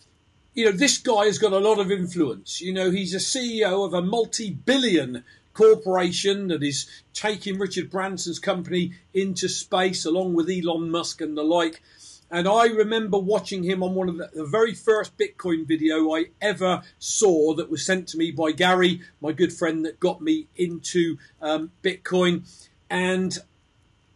you 0.53 0.65
know, 0.65 0.73
this 0.73 0.97
guy 0.97 1.25
has 1.25 1.37
got 1.37 1.53
a 1.53 1.57
lot 1.57 1.79
of 1.79 1.89
influence. 1.89 2.59
You 2.59 2.73
know, 2.73 2.91
he's 2.91 3.13
a 3.13 3.17
CEO 3.17 3.85
of 3.85 3.93
a 3.93 4.01
multi 4.01 4.51
billion 4.51 5.23
corporation 5.57 6.49
that 6.49 6.61
is 6.61 6.87
taking 7.13 7.57
Richard 7.57 7.89
Branson's 7.89 8.37
company 8.37 8.93
into 9.11 9.49
space 9.49 10.05
along 10.05 10.35
with 10.35 10.51
Elon 10.51 10.91
Musk 10.91 11.19
and 11.19 11.35
the 11.35 11.43
like. 11.43 11.81
And 12.29 12.47
I 12.47 12.67
remember 12.67 13.17
watching 13.17 13.63
him 13.63 13.81
on 13.81 13.95
one 13.95 14.07
of 14.07 14.17
the, 14.17 14.29
the, 14.33 14.45
very 14.45 14.75
first 14.75 15.17
Bitcoin 15.17 15.67
video 15.67 16.13
I 16.13 16.25
ever 16.41 16.83
saw 16.99 17.55
that 17.55 17.71
was 17.71 17.83
sent 17.83 18.07
to 18.09 18.17
me 18.17 18.29
by 18.31 18.51
Gary, 18.51 19.01
my 19.19 19.31
good 19.31 19.51
friend 19.51 19.83
that 19.85 19.99
got 19.99 20.21
me 20.21 20.47
into 20.55 21.17
um, 21.41 21.71
Bitcoin. 21.81 22.47
And, 22.89 23.35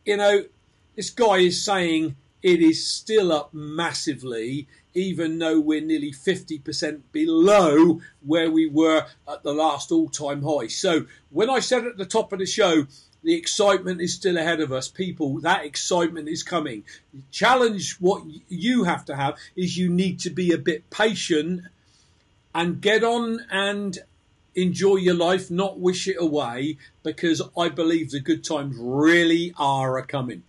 you 0.05 0.17
know, 0.17 0.43
this 0.95 1.09
guy 1.09 1.37
is 1.37 1.63
saying 1.65 2.17
it 2.43 2.61
is 2.61 2.85
still 2.85 3.31
up 3.31 3.51
massively 3.51 4.67
even 4.93 5.39
though 5.39 5.59
we're 5.59 5.81
nearly 5.81 6.11
50% 6.11 7.01
below 7.11 8.01
where 8.25 8.51
we 8.51 8.67
were 8.67 9.05
at 9.27 9.43
the 9.43 9.53
last 9.53 9.91
all 9.91 10.09
time 10.09 10.43
high. 10.43 10.67
So, 10.67 11.05
when 11.29 11.49
I 11.49 11.59
said 11.59 11.85
at 11.85 11.97
the 11.97 12.05
top 12.05 12.33
of 12.33 12.39
the 12.39 12.45
show, 12.45 12.87
the 13.23 13.35
excitement 13.35 14.01
is 14.01 14.15
still 14.15 14.37
ahead 14.37 14.61
of 14.61 14.71
us, 14.71 14.87
people, 14.87 15.39
that 15.41 15.65
excitement 15.65 16.27
is 16.27 16.43
coming. 16.43 16.83
The 17.13 17.21
challenge, 17.31 17.97
what 17.99 18.23
you 18.49 18.83
have 18.83 19.05
to 19.05 19.15
have, 19.15 19.37
is 19.55 19.77
you 19.77 19.89
need 19.89 20.19
to 20.21 20.29
be 20.29 20.51
a 20.51 20.57
bit 20.57 20.89
patient 20.89 21.61
and 22.53 22.81
get 22.81 23.03
on 23.03 23.45
and 23.51 23.97
enjoy 24.55 24.97
your 24.97 25.15
life, 25.15 25.49
not 25.49 25.79
wish 25.79 26.07
it 26.07 26.17
away, 26.19 26.77
because 27.03 27.41
I 27.57 27.69
believe 27.69 28.11
the 28.11 28.19
good 28.19 28.43
times 28.43 28.75
really 28.77 29.53
are 29.57 29.97
a 29.97 30.05
coming. 30.05 30.43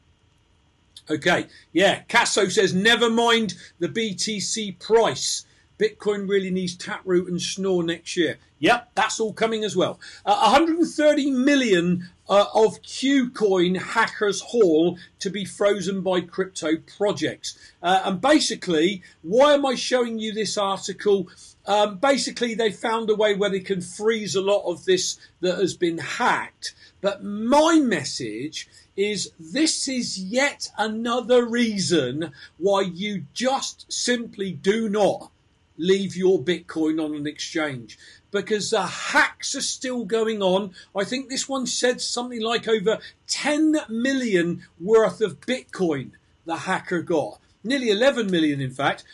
Okay, 1.12 1.46
yeah, 1.72 2.02
Casso 2.08 2.50
says, 2.50 2.72
never 2.72 3.10
mind 3.10 3.54
the 3.78 3.88
BTC 3.88 4.78
price. 4.78 5.44
Bitcoin 5.78 6.28
really 6.28 6.50
needs 6.50 6.76
Taproot 6.76 7.28
and 7.28 7.40
Schnorr 7.40 7.82
next 7.82 8.16
year. 8.16 8.38
Yep, 8.60 8.90
that's 8.94 9.18
all 9.18 9.32
coming 9.32 9.64
as 9.64 9.74
well. 9.74 9.98
Uh, 10.24 10.38
130 10.38 11.32
million 11.32 12.08
uh, 12.28 12.46
of 12.54 12.80
KuCoin 12.82 13.76
hackers 13.76 14.40
haul 14.40 14.96
to 15.18 15.28
be 15.28 15.44
frozen 15.44 16.00
by 16.00 16.20
crypto 16.20 16.76
projects. 16.96 17.58
Uh, 17.82 18.02
and 18.04 18.20
basically, 18.20 19.02
why 19.22 19.54
am 19.54 19.66
I 19.66 19.74
showing 19.74 20.18
you 20.18 20.32
this 20.32 20.56
article? 20.56 21.28
Um, 21.66 21.98
basically, 21.98 22.54
they 22.54 22.70
found 22.70 23.10
a 23.10 23.16
way 23.16 23.34
where 23.34 23.50
they 23.50 23.60
can 23.60 23.80
freeze 23.80 24.36
a 24.36 24.40
lot 24.40 24.64
of 24.70 24.84
this 24.84 25.18
that 25.40 25.58
has 25.58 25.76
been 25.76 25.98
hacked. 25.98 26.74
But 27.02 27.24
my 27.24 27.80
message 27.80 28.68
is 28.96 29.32
this 29.38 29.88
is 29.88 30.18
yet 30.18 30.70
another 30.78 31.44
reason 31.44 32.32
why 32.58 32.82
you 32.82 33.24
just 33.34 33.92
simply 33.92 34.52
do 34.52 34.88
not 34.88 35.30
leave 35.76 36.14
your 36.14 36.40
Bitcoin 36.40 37.04
on 37.04 37.16
an 37.16 37.26
exchange 37.26 37.98
because 38.30 38.70
the 38.70 38.86
hacks 38.86 39.56
are 39.56 39.62
still 39.62 40.04
going 40.04 40.42
on. 40.42 40.74
I 40.96 41.02
think 41.02 41.28
this 41.28 41.48
one 41.48 41.66
said 41.66 42.00
something 42.00 42.40
like 42.40 42.68
over 42.68 43.00
10 43.26 43.76
million 43.88 44.62
worth 44.80 45.20
of 45.20 45.40
Bitcoin 45.40 46.12
the 46.44 46.56
hacker 46.56 47.02
got. 47.02 47.40
Nearly 47.64 47.90
11 47.90 48.30
million, 48.30 48.60
in 48.60 48.70
fact. 48.70 49.04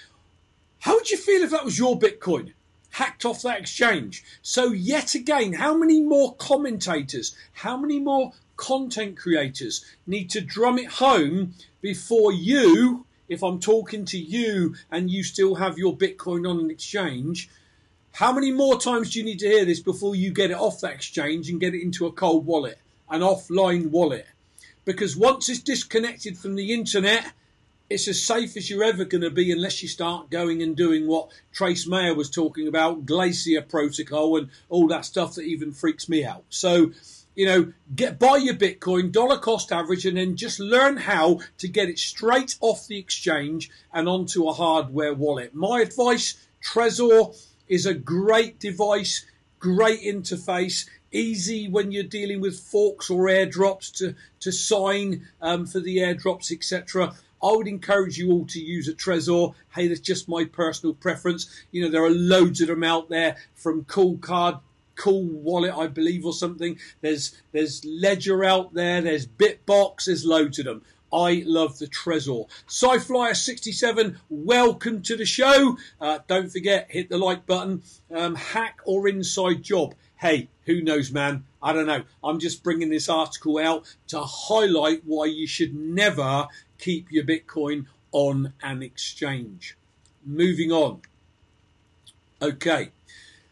How 0.80 0.94
would 0.94 1.10
you 1.10 1.16
feel 1.16 1.42
if 1.42 1.50
that 1.50 1.64
was 1.64 1.78
your 1.78 1.98
Bitcoin? 1.98 2.52
Hacked 2.98 3.24
off 3.24 3.42
that 3.42 3.60
exchange. 3.60 4.24
So, 4.42 4.72
yet 4.72 5.14
again, 5.14 5.52
how 5.52 5.76
many 5.76 6.02
more 6.02 6.34
commentators, 6.34 7.36
how 7.52 7.76
many 7.76 8.00
more 8.00 8.32
content 8.56 9.16
creators 9.16 9.84
need 10.04 10.30
to 10.30 10.40
drum 10.40 10.78
it 10.78 10.88
home 10.94 11.54
before 11.80 12.32
you, 12.32 13.06
if 13.28 13.44
I'm 13.44 13.60
talking 13.60 14.04
to 14.06 14.18
you 14.18 14.74
and 14.90 15.12
you 15.12 15.22
still 15.22 15.54
have 15.54 15.78
your 15.78 15.96
Bitcoin 15.96 16.50
on 16.50 16.58
an 16.58 16.72
exchange, 16.72 17.48
how 18.10 18.32
many 18.32 18.50
more 18.50 18.80
times 18.80 19.12
do 19.12 19.20
you 19.20 19.24
need 19.24 19.38
to 19.38 19.46
hear 19.46 19.64
this 19.64 19.78
before 19.78 20.16
you 20.16 20.32
get 20.32 20.50
it 20.50 20.56
off 20.56 20.80
that 20.80 20.92
exchange 20.94 21.48
and 21.48 21.60
get 21.60 21.76
it 21.76 21.82
into 21.84 22.04
a 22.04 22.10
cold 22.10 22.46
wallet, 22.46 22.80
an 23.08 23.20
offline 23.20 23.90
wallet? 23.90 24.26
Because 24.84 25.16
once 25.16 25.48
it's 25.48 25.60
disconnected 25.60 26.36
from 26.36 26.56
the 26.56 26.72
internet, 26.72 27.32
it's 27.90 28.08
as 28.08 28.22
safe 28.22 28.56
as 28.56 28.68
you're 28.68 28.84
ever 28.84 29.04
going 29.04 29.22
to 29.22 29.30
be 29.30 29.50
unless 29.50 29.82
you 29.82 29.88
start 29.88 30.30
going 30.30 30.62
and 30.62 30.76
doing 30.76 31.06
what 31.06 31.30
Trace 31.52 31.86
Mayer 31.86 32.14
was 32.14 32.30
talking 32.30 32.68
about, 32.68 33.06
Glacier 33.06 33.62
Protocol, 33.62 34.36
and 34.36 34.50
all 34.68 34.88
that 34.88 35.04
stuff 35.04 35.34
that 35.34 35.44
even 35.44 35.72
freaks 35.72 36.08
me 36.08 36.24
out. 36.24 36.44
So, 36.50 36.92
you 37.34 37.46
know, 37.46 37.72
get 37.94 38.18
buy 38.18 38.36
your 38.36 38.54
Bitcoin, 38.54 39.10
dollar 39.10 39.38
cost 39.38 39.72
average, 39.72 40.04
and 40.04 40.18
then 40.18 40.36
just 40.36 40.60
learn 40.60 40.98
how 40.98 41.40
to 41.58 41.68
get 41.68 41.88
it 41.88 41.98
straight 41.98 42.56
off 42.60 42.86
the 42.86 42.98
exchange 42.98 43.70
and 43.92 44.08
onto 44.08 44.48
a 44.48 44.52
hardware 44.52 45.14
wallet. 45.14 45.54
My 45.54 45.80
advice, 45.80 46.34
Trezor 46.62 47.34
is 47.68 47.86
a 47.86 47.94
great 47.94 48.58
device, 48.58 49.24
great 49.58 50.02
interface, 50.02 50.86
easy 51.10 51.68
when 51.68 51.90
you're 51.90 52.02
dealing 52.02 52.40
with 52.40 52.58
forks 52.58 53.08
or 53.08 53.26
airdrops 53.26 53.90
to, 53.96 54.14
to 54.40 54.52
sign 54.52 55.26
um, 55.40 55.66
for 55.66 55.80
the 55.80 55.98
airdrops, 55.98 56.52
etc. 56.52 57.14
I 57.42 57.52
would 57.52 57.68
encourage 57.68 58.18
you 58.18 58.32
all 58.32 58.46
to 58.46 58.60
use 58.60 58.88
a 58.88 58.94
Trezor. 58.94 59.54
Hey, 59.74 59.88
that's 59.88 60.00
just 60.00 60.28
my 60.28 60.44
personal 60.44 60.94
preference. 60.94 61.48
You 61.70 61.82
know, 61.82 61.90
there 61.90 62.04
are 62.04 62.10
loads 62.10 62.60
of 62.60 62.68
them 62.68 62.84
out 62.84 63.08
there 63.08 63.36
from 63.54 63.84
Cool 63.84 64.18
Card 64.18 64.56
cool 64.98 65.22
wallet, 65.22 65.72
I 65.74 65.86
believe, 65.86 66.26
or 66.26 66.32
something. 66.32 66.76
There's 67.00 67.40
there's 67.52 67.84
Ledger 67.84 68.44
out 68.44 68.74
there. 68.74 69.00
There's 69.00 69.26
Bitbox. 69.26 70.06
There's 70.06 70.26
loads 70.26 70.58
of 70.58 70.66
them. 70.66 70.82
I 71.10 71.42
love 71.46 71.78
the 71.78 71.86
Trezor. 71.86 72.48
SciFlyer67, 72.68 74.16
welcome 74.28 75.00
to 75.02 75.16
the 75.16 75.24
show. 75.24 75.78
Uh, 75.98 76.18
don't 76.26 76.52
forget, 76.52 76.90
hit 76.90 77.08
the 77.08 77.16
like 77.16 77.46
button. 77.46 77.82
Um, 78.14 78.34
hack 78.34 78.80
or 78.84 79.08
inside 79.08 79.62
job. 79.62 79.94
Hey, 80.16 80.50
who 80.66 80.82
knows, 80.82 81.10
man? 81.10 81.44
I 81.62 81.72
don't 81.72 81.86
know. 81.86 82.02
I'm 82.22 82.38
just 82.40 82.62
bringing 82.62 82.90
this 82.90 83.08
article 83.08 83.56
out 83.58 83.96
to 84.08 84.20
highlight 84.20 85.02
why 85.06 85.26
you 85.26 85.46
should 85.46 85.74
never 85.74 86.48
keep 86.78 87.10
your 87.10 87.24
Bitcoin 87.24 87.86
on 88.12 88.52
an 88.62 88.82
exchange. 88.82 89.76
Moving 90.24 90.72
on. 90.72 91.02
Okay. 92.40 92.90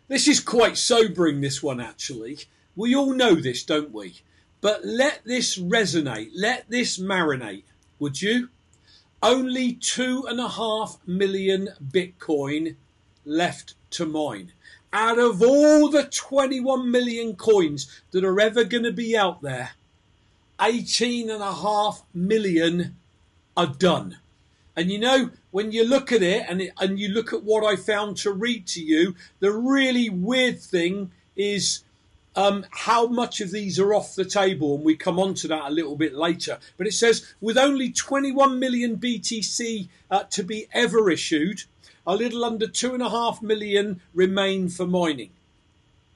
This 0.09 0.29
is 0.29 0.41
quite 0.41 0.77
sobering, 0.77 1.41
this 1.41 1.63
one 1.63 1.81
actually. 1.81 2.39
We 2.77 2.95
all 2.95 3.13
know 3.13 3.35
this, 3.35 3.65
don't 3.65 3.93
we? 3.93 4.21
But 4.61 4.85
let 4.85 5.25
this 5.25 5.59
resonate, 5.59 6.31
let 6.35 6.69
this 6.71 6.99
marinate, 6.99 7.65
would 7.99 8.23
you? 8.23 8.49
Only 9.23 9.73
two 9.73 10.25
and 10.29 10.39
a 10.39 10.49
half 10.49 10.99
million 11.07 11.71
Bitcoin 11.83 12.77
left 13.25 13.75
to 13.93 14.07
mine. 14.07 14.53
Out 14.93 15.19
of 15.19 15.43
all 15.43 15.89
the 15.91 16.05
21 16.05 16.91
million 16.91 17.35
coins 17.35 18.03
that 18.13 18.25
are 18.25 18.41
ever 18.41 18.65
going 18.65 18.85
to 18.85 18.93
be 18.93 19.17
out 19.17 19.43
there, 19.43 19.71
18 20.61 21.31
and 21.31 21.43
a 21.43 21.53
half 21.53 22.03
million 22.15 22.97
are 23.57 23.67
done. 23.67 24.19
And 24.77 24.91
you 24.91 24.99
know, 24.99 25.31
when 25.51 25.73
you 25.73 25.89
look 25.89 26.13
at 26.13 26.23
it 26.23 26.45
and, 26.49 26.61
it, 26.61 26.73
and 26.79 26.99
you 26.99 27.09
look 27.09 27.33
at 27.33 27.43
what 27.43 27.65
I 27.65 27.77
found 27.77 28.19
to 28.19 28.33
read 28.33 28.67
to 28.69 28.83
you, 28.83 29.15
the 29.41 29.51
really 29.51 30.11
weird 30.11 30.61
thing 30.61 31.13
is 31.35 31.83
um, 32.37 32.67
how 32.71 33.07
much 33.07 33.41
of 33.41 33.51
these 33.51 33.79
are 33.79 33.95
off 33.95 34.15
the 34.15 34.25
table, 34.27 34.75
and 34.75 34.85
we 34.85 34.95
come 34.95 35.19
on 35.19 35.33
to 35.35 35.49
that 35.49 35.69
a 35.69 35.73
little 35.73 35.97
bit 35.97 36.15
later. 36.15 36.59
But 36.77 36.87
it 36.87 36.93
says 36.93 37.35
with 37.41 37.57
only 37.57 37.91
21 37.91 38.59
million 38.59 38.99
BTC 38.99 39.89
uh, 40.11 40.25
to 40.25 40.43
be 40.43 40.69
ever 40.73 41.11
issued, 41.11 41.63
a 42.07 42.15
little 42.15 42.45
under 42.45 42.67
two 42.67 42.93
and 42.93 43.03
a 43.03 43.11
half 43.11 43.41
million 43.41 44.01
remain 44.15 44.69
for 44.69 44.87
mining. 44.87 45.31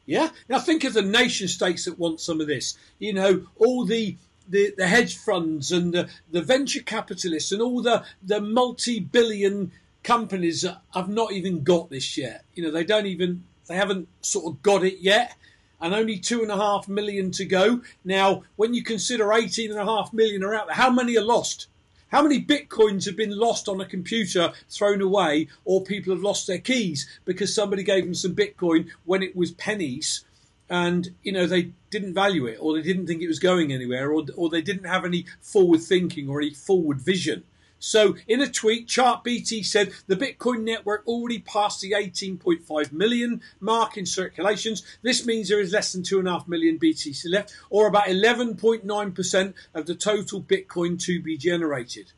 Yeah. 0.04 0.30
Now 0.48 0.58
think 0.58 0.84
of 0.84 0.92
the 0.92 1.02
nation 1.02 1.48
states 1.48 1.86
that 1.86 1.98
want 1.98 2.20
some 2.20 2.40
of 2.40 2.46
this. 2.46 2.76
You 2.98 3.14
know, 3.14 3.46
all 3.56 3.84
the 3.86 4.16
the, 4.48 4.74
the 4.76 4.86
hedge 4.86 5.16
funds 5.16 5.72
and 5.72 5.92
the, 5.92 6.08
the 6.30 6.42
venture 6.42 6.82
capitalists 6.82 7.52
and 7.52 7.62
all 7.62 7.82
the, 7.82 8.04
the 8.22 8.40
multi-billion 8.40 9.72
companies 10.02 10.62
that 10.62 10.80
have 10.94 11.08
not 11.08 11.32
even 11.32 11.62
got 11.62 11.90
this 11.90 12.16
yet. 12.16 12.44
You 12.54 12.64
know, 12.64 12.70
they 12.70 12.84
don't 12.84 13.06
even, 13.06 13.44
they 13.66 13.76
haven't 13.76 14.08
sort 14.22 14.46
of 14.46 14.62
got 14.62 14.84
it 14.84 14.98
yet. 15.00 15.36
And 15.80 15.94
only 15.94 16.18
two 16.18 16.42
and 16.42 16.50
a 16.50 16.56
half 16.56 16.88
million 16.88 17.30
to 17.32 17.46
go. 17.46 17.80
Now, 18.04 18.42
when 18.56 18.74
you 18.74 18.82
consider 18.82 19.32
18 19.32 19.70
and 19.70 19.80
a 19.80 19.84
half 19.84 20.12
million 20.12 20.44
are 20.44 20.54
out 20.54 20.66
there, 20.66 20.76
how 20.76 20.90
many 20.90 21.16
are 21.16 21.24
lost? 21.24 21.68
How 22.08 22.22
many 22.22 22.44
bitcoins 22.44 23.06
have 23.06 23.16
been 23.16 23.38
lost 23.38 23.68
on 23.68 23.80
a 23.80 23.86
computer, 23.86 24.52
thrown 24.68 25.00
away, 25.00 25.48
or 25.64 25.82
people 25.82 26.12
have 26.12 26.22
lost 26.22 26.46
their 26.46 26.58
keys 26.58 27.08
because 27.24 27.54
somebody 27.54 27.84
gave 27.84 28.04
them 28.04 28.14
some 28.14 28.34
bitcoin 28.34 28.88
when 29.04 29.22
it 29.22 29.36
was 29.36 29.52
pennies 29.52 30.24
and 30.70 31.12
you 31.22 31.32
know 31.32 31.46
they 31.46 31.72
didn't 31.90 32.14
value 32.14 32.46
it 32.46 32.56
or 32.60 32.74
they 32.74 32.82
didn't 32.82 33.06
think 33.06 33.20
it 33.20 33.28
was 33.28 33.40
going 33.40 33.72
anywhere 33.72 34.12
or, 34.12 34.24
or 34.36 34.48
they 34.48 34.62
didn't 34.62 34.84
have 34.84 35.04
any 35.04 35.26
forward 35.40 35.80
thinking 35.80 36.28
or 36.28 36.40
any 36.40 36.54
forward 36.54 37.00
vision. 37.00 37.42
So 37.80 38.16
in 38.28 38.40
a 38.42 38.46
tweet 38.46 38.86
chartbt 38.86 39.64
said 39.64 39.92
the 40.06 40.14
bitcoin 40.14 40.62
network 40.62 41.02
already 41.06 41.40
passed 41.40 41.80
the 41.80 41.92
18.5 41.92 42.92
million 42.92 43.40
mark 43.58 43.96
in 43.96 44.06
circulations. 44.06 44.84
This 45.02 45.26
means 45.26 45.48
there 45.48 45.60
is 45.60 45.72
less 45.72 45.92
than 45.92 46.02
2.5 46.02 46.46
million 46.46 46.78
btc 46.78 47.24
left 47.28 47.54
or 47.68 47.88
about 47.88 48.04
11.9% 48.04 49.54
of 49.74 49.86
the 49.86 49.94
total 49.94 50.40
bitcoin 50.40 51.02
to 51.02 51.20
be 51.20 51.36
generated. 51.36 52.12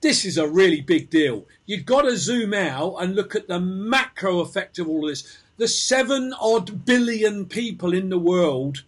This 0.00 0.24
is 0.24 0.36
a 0.36 0.48
really 0.48 0.80
big 0.80 1.08
deal. 1.08 1.46
You've 1.64 1.86
got 1.86 2.02
to 2.02 2.16
zoom 2.18 2.52
out 2.52 2.96
and 2.96 3.14
look 3.14 3.34
at 3.34 3.48
the 3.48 3.60
macro 3.60 4.40
effect 4.40 4.78
of 4.78 4.88
all 4.88 5.06
this 5.06 5.38
the 5.56 5.68
seven 5.68 6.34
odd 6.40 6.84
billion 6.84 7.46
people 7.46 7.92
in 7.92 8.08
the 8.08 8.18
world 8.18 8.82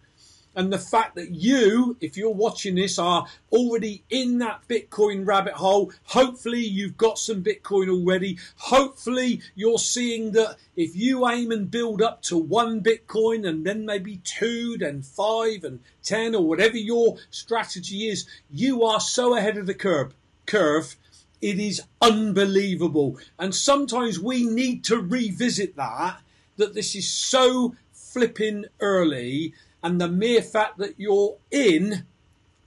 and 0.57 0.73
the 0.73 0.79
fact 0.79 1.13
that 1.13 1.35
you, 1.35 1.95
if 2.01 2.17
you're 2.17 2.31
watching 2.31 2.73
this, 2.73 2.97
are 2.97 3.27
already 3.51 4.03
in 4.09 4.39
that 4.39 4.67
Bitcoin 4.67 5.25
rabbit 5.25 5.53
hole. 5.53 5.91
Hopefully, 6.05 6.61
you've 6.61 6.97
got 6.97 7.19
some 7.19 7.43
Bitcoin 7.43 7.89
already. 7.89 8.39
Hopefully, 8.55 9.39
you're 9.53 9.77
seeing 9.77 10.31
that 10.31 10.57
if 10.75 10.95
you 10.95 11.27
aim 11.29 11.51
and 11.51 11.69
build 11.69 12.01
up 12.01 12.23
to 12.23 12.37
one 12.39 12.81
Bitcoin 12.81 13.47
and 13.47 13.67
then 13.67 13.85
maybe 13.85 14.17
two, 14.23 14.79
then 14.79 15.03
five 15.03 15.63
and 15.63 15.79
ten, 16.01 16.33
or 16.33 16.47
whatever 16.47 16.75
your 16.75 17.17
strategy 17.29 18.09
is, 18.09 18.27
you 18.49 18.83
are 18.83 18.99
so 18.99 19.37
ahead 19.37 19.57
of 19.57 19.67
the 19.67 19.75
curve. 19.75 20.15
Curve. 20.47 20.95
It 21.39 21.59
is 21.59 21.83
unbelievable. 22.01 23.19
And 23.37 23.53
sometimes 23.53 24.19
we 24.19 24.43
need 24.43 24.83
to 24.85 24.97
revisit 24.97 25.75
that 25.75 26.19
that 26.57 26.73
this 26.73 26.95
is 26.95 27.09
so 27.09 27.75
flipping 27.93 28.65
early, 28.79 29.53
and 29.83 30.01
the 30.01 30.07
mere 30.07 30.41
fact 30.41 30.77
that 30.79 30.95
you're 30.97 31.37
in, 31.51 32.05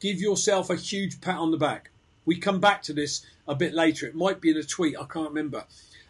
give 0.01 0.21
yourself 0.21 0.71
a 0.71 0.77
huge 0.77 1.21
pat 1.21 1.37
on 1.37 1.51
the 1.51 1.57
back. 1.57 1.91
We 2.25 2.39
come 2.39 2.61
back 2.61 2.83
to 2.83 2.93
this 2.93 3.25
a 3.47 3.55
bit 3.55 3.75
later. 3.75 4.07
It 4.07 4.15
might 4.15 4.41
be 4.41 4.51
in 4.51 4.57
a 4.57 4.63
tweet, 4.63 4.97
I 4.99 5.05
can't 5.05 5.29
remember. 5.29 5.65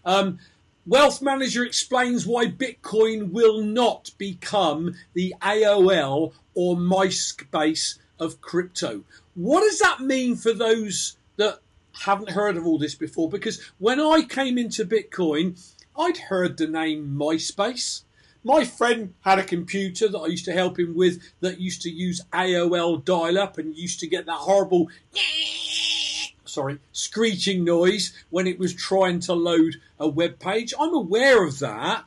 Um, 0.05 0.38
Wealth 0.87 1.21
Manager 1.23 1.64
explains 1.64 2.27
why 2.27 2.47
Bitcoin 2.47 3.31
will 3.31 3.62
not 3.62 4.11
become 4.19 4.95
the 5.12 5.35
AOL 5.43 6.33
or 6.55 6.77
MySpace 6.77 7.99
of 8.19 8.40
crypto. 8.40 9.05
What 9.35 9.61
does 9.61 9.79
that 9.79 10.01
mean 10.01 10.37
for 10.37 10.53
those 10.53 11.16
that 11.37 11.61
haven't 12.01 12.31
heard 12.31 12.57
of 12.57 12.66
all 12.66 12.79
this 12.79 12.95
before? 12.95 13.29
Because 13.29 13.61
when 13.79 14.01
I 14.01 14.23
came 14.23 14.59
into 14.59 14.85
Bitcoin, 14.85 15.59
I'd 16.00 16.16
heard 16.16 16.56
the 16.56 16.66
name 16.66 17.14
MySpace. 17.18 18.02
My 18.42 18.64
friend 18.64 19.12
had 19.20 19.38
a 19.38 19.44
computer 19.44 20.08
that 20.08 20.18
I 20.18 20.26
used 20.28 20.46
to 20.46 20.52
help 20.52 20.78
him 20.78 20.96
with 20.96 21.20
that 21.40 21.60
used 21.60 21.82
to 21.82 21.90
use 21.90 22.22
AOL 22.32 23.04
dial 23.04 23.38
up 23.38 23.58
and 23.58 23.76
used 23.76 24.00
to 24.00 24.06
get 24.06 24.24
that 24.24 24.32
horrible 24.32 24.88
sorry, 26.50 26.78
screeching 26.92 27.64
noise 27.64 28.12
when 28.30 28.46
it 28.46 28.58
was 28.58 28.74
trying 28.74 29.20
to 29.20 29.34
load 29.34 29.76
a 29.98 30.08
web 30.08 30.38
page. 30.38 30.74
I'm 30.78 30.94
aware 30.94 31.44
of 31.44 31.58
that, 31.60 32.04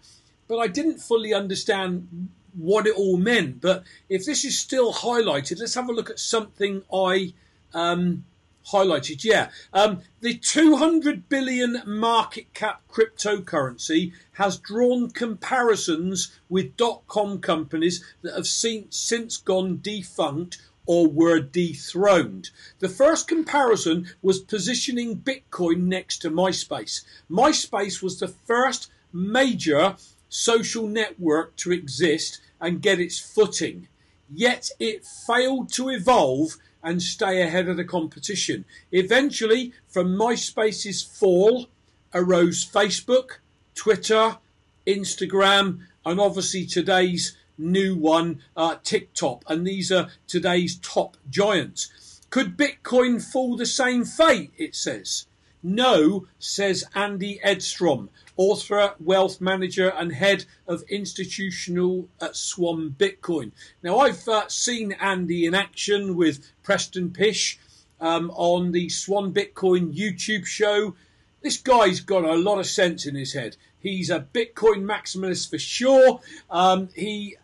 but 0.48 0.58
I 0.58 0.68
didn't 0.68 1.00
fully 1.00 1.34
understand 1.34 2.30
what 2.54 2.88
it 2.88 2.96
all 2.96 3.18
meant. 3.18 3.62
But 3.62 3.84
if 4.10 4.26
this 4.26 4.44
is 4.44 4.60
still 4.60 4.92
highlighted, 4.92 5.60
let's 5.60 5.76
have 5.76 5.90
a 5.90 5.94
look 5.94 6.10
at 6.10 6.20
something 6.20 6.84
I 6.92 7.34
um, 7.74 8.26
highlighted. 8.72 9.24
Yeah, 9.24 9.50
um, 9.74 10.02
the 10.22 10.36
200 10.36 11.30
billion 11.30 11.82
market 11.86 12.54
cap 12.54 12.82
cryptocurrency 12.92 14.14
has 14.34 14.58
drawn 14.58 15.10
comparisons 15.12 16.32
with 16.50 16.78
dot 16.78 17.04
com 17.08 17.40
companies 17.40 18.04
that 18.22 18.36
have 18.36 18.48
seen, 18.48 18.88
since 18.90 19.38
gone 19.38 19.80
defunct 19.82 20.60
or 20.86 21.08
were 21.08 21.40
dethroned. 21.40 22.50
The 22.80 22.90
first 22.90 23.28
comparison 23.28 24.08
was 24.22 24.40
positioning 24.40 25.18
Bitcoin 25.18 25.84
next 25.84 26.20
to 26.20 26.30
MySpace. 26.30 27.04
MySpace 27.32 28.02
was 28.02 28.20
the 28.20 28.28
first 28.28 28.92
major 29.14 29.96
social 30.28 30.88
network 30.88 31.56
to 31.58 31.72
exist 31.72 32.42
and 32.60 32.82
get 32.82 33.00
its 33.00 33.20
footing. 33.20 33.88
Yet 34.30 34.72
it 34.80 35.06
failed 35.06 35.72
to 35.74 35.90
evolve 35.90 36.58
and 36.84 37.02
stay 37.02 37.42
ahead 37.42 37.70
of 37.70 37.78
the 37.78 37.86
competition. 37.86 38.66
Eventually, 38.92 39.74
from 39.88 40.16
MySpace's 40.16 41.02
fall, 41.02 41.68
arose 42.14 42.70
Facebook, 42.70 43.38
Twitter, 43.74 44.38
Instagram, 44.86 45.80
and 46.06 46.20
obviously 46.20 46.66
today's 46.66 47.38
new 47.58 47.96
one, 47.96 48.42
uh, 48.58 48.76
TikTok. 48.84 49.44
And 49.48 49.66
these 49.66 49.92
are 49.92 50.10
today's 50.28 50.76
top 50.78 51.18
giants. 51.30 52.20
Could 52.30 52.58
Bitcoin 52.58 53.22
fall 53.22 53.56
the 53.56 53.66
same 53.66 54.06
fate? 54.06 54.52
It 54.58 54.76
says. 54.76 55.28
No, 55.64 56.28
says 56.40 56.84
Andy 56.94 57.40
Edstrom, 57.42 58.10
author, 58.36 58.96
wealth 59.00 59.40
manager, 59.40 59.90
and 59.90 60.12
head 60.12 60.44
of 60.68 60.84
institutional 60.90 62.10
at 62.20 62.36
Swan 62.36 62.94
Bitcoin. 62.98 63.54
Now, 63.82 64.00
I've 64.00 64.28
uh, 64.28 64.50
seen 64.50 64.92
Andy 64.94 65.46
in 65.46 65.56
action 65.56 66.18
with 66.18 66.52
Preston 66.64 67.12
Pysh 67.12 67.58
um, 68.02 68.30
on 68.32 68.74
the 68.74 68.90
Swan 68.90 69.34
Bitcoin 69.34 69.96
YouTube 69.96 70.46
show. 70.46 70.96
This 71.42 71.58
guy's 71.58 72.02
got 72.02 72.26
a 72.26 72.36
lot 72.36 72.60
of 72.60 72.66
sense 72.66 73.06
in 73.06 73.16
his 73.16 73.34
head. 73.34 73.56
He's 73.80 74.10
a 74.10 74.28
Bitcoin 74.34 74.84
maximalist 74.84 75.50
for 75.50 75.60
sure. 75.60 76.20
Um, 76.50 76.90
he 76.96 77.38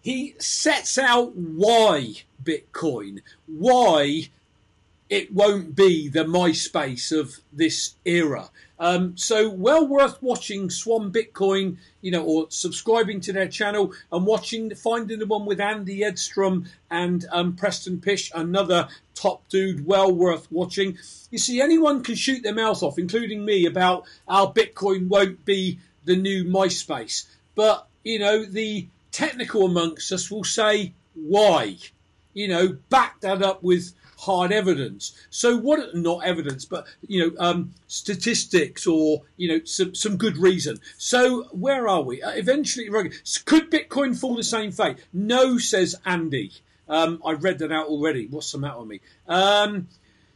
he 0.00 0.34
sets 0.38 0.98
out 0.98 1.34
why 1.34 2.14
Bitcoin, 2.42 3.22
why 3.46 4.28
it 5.14 5.32
won't 5.32 5.76
be 5.76 6.08
the 6.08 6.24
MySpace 6.24 7.16
of 7.16 7.38
this 7.52 7.94
era. 8.04 8.50
Um, 8.80 9.16
so 9.16 9.48
well 9.48 9.86
worth 9.86 10.20
watching 10.20 10.70
Swan 10.70 11.12
Bitcoin, 11.12 11.76
you 12.00 12.10
know, 12.10 12.24
or 12.24 12.46
subscribing 12.48 13.20
to 13.20 13.32
their 13.32 13.46
channel 13.46 13.92
and 14.10 14.26
watching, 14.26 14.74
finding 14.74 15.20
the 15.20 15.26
one 15.26 15.46
with 15.46 15.60
Andy 15.60 16.02
Edstrom 16.02 16.64
and 16.90 17.26
um, 17.30 17.54
Preston 17.54 18.00
Pysh, 18.00 18.32
another 18.34 18.88
top 19.14 19.48
dude, 19.48 19.86
well 19.86 20.10
worth 20.10 20.50
watching. 20.50 20.98
You 21.30 21.38
see, 21.38 21.60
anyone 21.60 22.02
can 22.02 22.16
shoot 22.16 22.42
their 22.42 22.52
mouth 22.52 22.82
off, 22.82 22.98
including 22.98 23.44
me, 23.44 23.66
about 23.66 24.06
how 24.26 24.50
Bitcoin 24.50 25.06
won't 25.06 25.44
be 25.44 25.78
the 26.04 26.16
new 26.16 26.44
MySpace. 26.44 27.26
But, 27.54 27.86
you 28.02 28.18
know, 28.18 28.44
the 28.44 28.88
technical 29.12 29.66
amongst 29.66 30.10
us 30.10 30.28
will 30.28 30.42
say 30.42 30.92
why. 31.14 31.76
You 32.32 32.48
know, 32.48 32.76
back 32.90 33.20
that 33.20 33.44
up 33.44 33.62
with 33.62 33.92
hard 34.18 34.52
evidence. 34.52 35.12
So 35.30 35.56
what? 35.56 35.94
Not 35.94 36.24
evidence, 36.24 36.64
but 36.64 36.86
you 37.06 37.20
know, 37.20 37.32
um, 37.38 37.74
statistics 37.88 38.86
or 38.86 39.22
you 39.36 39.48
know, 39.48 39.64
some 39.64 39.94
some 39.94 40.16
good 40.16 40.36
reason. 40.36 40.80
So 40.96 41.44
where 41.52 41.88
are 41.88 42.02
we? 42.02 42.22
Uh, 42.22 42.30
eventually, 42.30 42.86
could 42.86 43.70
Bitcoin 43.70 44.16
fall 44.18 44.36
the 44.36 44.42
same 44.42 44.72
fate? 44.72 44.98
No, 45.12 45.58
says 45.58 45.96
Andy. 46.04 46.52
Um, 46.88 47.22
I've 47.24 47.42
read 47.42 47.58
that 47.60 47.72
out 47.72 47.86
already. 47.86 48.26
What's 48.26 48.52
the 48.52 48.58
matter 48.58 48.80
with 48.80 48.88
me? 48.88 49.00
Um, 49.26 49.88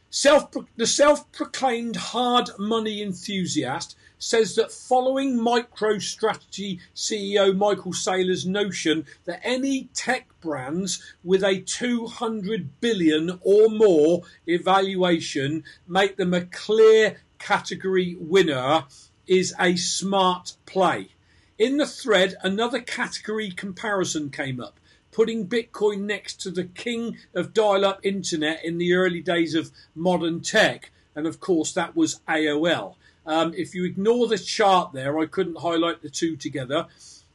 self 0.09 0.51
the 0.75 0.87
self-proclaimed 0.87 1.95
hard 1.95 2.49
money 2.57 3.01
enthusiast 3.01 3.95
says 4.19 4.55
that 4.55 4.71
following 4.71 5.37
MicroStrategy 5.37 6.79
CEO 6.93 7.55
Michael 7.55 7.93
Saylor's 7.93 8.45
notion 8.45 9.05
that 9.25 9.39
any 9.43 9.85
tech 9.93 10.27
brands 10.41 11.01
with 11.23 11.43
a 11.43 11.61
200 11.61 12.81
billion 12.81 13.39
or 13.41 13.69
more 13.69 14.23
evaluation 14.45 15.63
make 15.87 16.17
them 16.17 16.33
a 16.33 16.45
clear 16.45 17.21
category 17.39 18.15
winner 18.19 18.83
is 19.25 19.55
a 19.59 19.77
smart 19.77 20.57
play. 20.65 21.09
In 21.57 21.77
the 21.77 21.87
thread, 21.87 22.35
another 22.41 22.79
category 22.79 23.51
comparison 23.51 24.29
came 24.29 24.59
up, 24.59 24.79
putting 25.11 25.47
Bitcoin 25.47 26.01
next 26.01 26.41
to 26.41 26.51
the 26.51 26.65
king 26.65 27.17
of 27.33 27.53
dial 27.53 27.85
up 27.85 27.99
internet 28.05 28.63
in 28.63 28.77
the 28.77 28.93
early 28.93 29.21
days 29.21 29.55
of 29.55 29.71
modern 29.95 30.41
tech. 30.41 30.91
And 31.15 31.27
of 31.27 31.39
course, 31.39 31.73
that 31.73 31.95
was 31.95 32.21
AOL. 32.27 32.95
Um, 33.25 33.53
if 33.55 33.75
you 33.75 33.85
ignore 33.85 34.27
the 34.27 34.37
chart 34.37 34.93
there, 34.93 35.19
I 35.19 35.25
couldn't 35.25 35.59
highlight 35.59 36.01
the 36.01 36.09
two 36.09 36.35
together. 36.35 36.87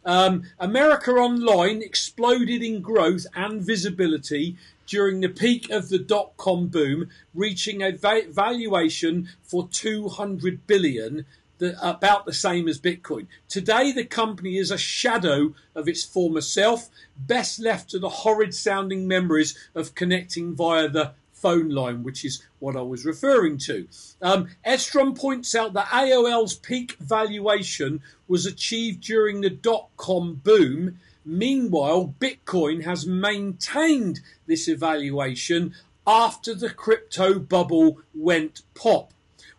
Um, 0.04 0.42
America 0.58 1.12
Online 1.12 1.80
exploded 1.80 2.62
in 2.62 2.82
growth 2.82 3.26
and 3.34 3.62
visibility 3.62 4.56
during 4.86 5.20
the 5.20 5.28
peak 5.28 5.70
of 5.70 5.88
the 5.88 5.98
dot 5.98 6.36
com 6.36 6.66
boom, 6.66 7.08
reaching 7.34 7.82
a 7.82 7.92
va- 7.92 8.28
valuation 8.30 9.28
for 9.42 9.66
200 9.68 10.66
billion, 10.66 11.24
the, 11.58 11.76
about 11.88 12.26
the 12.26 12.34
same 12.34 12.68
as 12.68 12.78
Bitcoin. 12.78 13.26
Today, 13.48 13.92
the 13.92 14.04
company 14.04 14.58
is 14.58 14.70
a 14.70 14.76
shadow 14.76 15.54
of 15.74 15.88
its 15.88 16.04
former 16.04 16.42
self, 16.42 16.90
best 17.16 17.58
left 17.58 17.88
to 17.90 17.98
the 17.98 18.08
horrid 18.08 18.54
sounding 18.54 19.08
memories 19.08 19.56
of 19.74 19.94
connecting 19.94 20.54
via 20.54 20.88
the 20.88 21.12
phone 21.44 21.68
line, 21.68 22.02
which 22.02 22.24
is 22.24 22.42
what 22.58 22.74
I 22.74 22.80
was 22.80 23.04
referring 23.04 23.58
to. 23.68 23.86
Um, 24.22 24.48
Edstrom 24.64 25.14
points 25.14 25.54
out 25.54 25.74
that 25.74 25.88
AOL's 25.88 26.54
peak 26.54 26.96
valuation 26.98 28.00
was 28.26 28.46
achieved 28.46 29.02
during 29.02 29.42
the 29.42 29.50
dot 29.50 29.88
com 29.98 30.40
boom. 30.42 30.98
Meanwhile, 31.26 32.14
Bitcoin 32.18 32.84
has 32.84 33.06
maintained 33.06 34.20
this 34.46 34.68
evaluation 34.68 35.74
after 36.06 36.54
the 36.54 36.70
crypto 36.70 37.38
bubble 37.38 37.98
went 38.14 38.62
pop. 38.74 39.12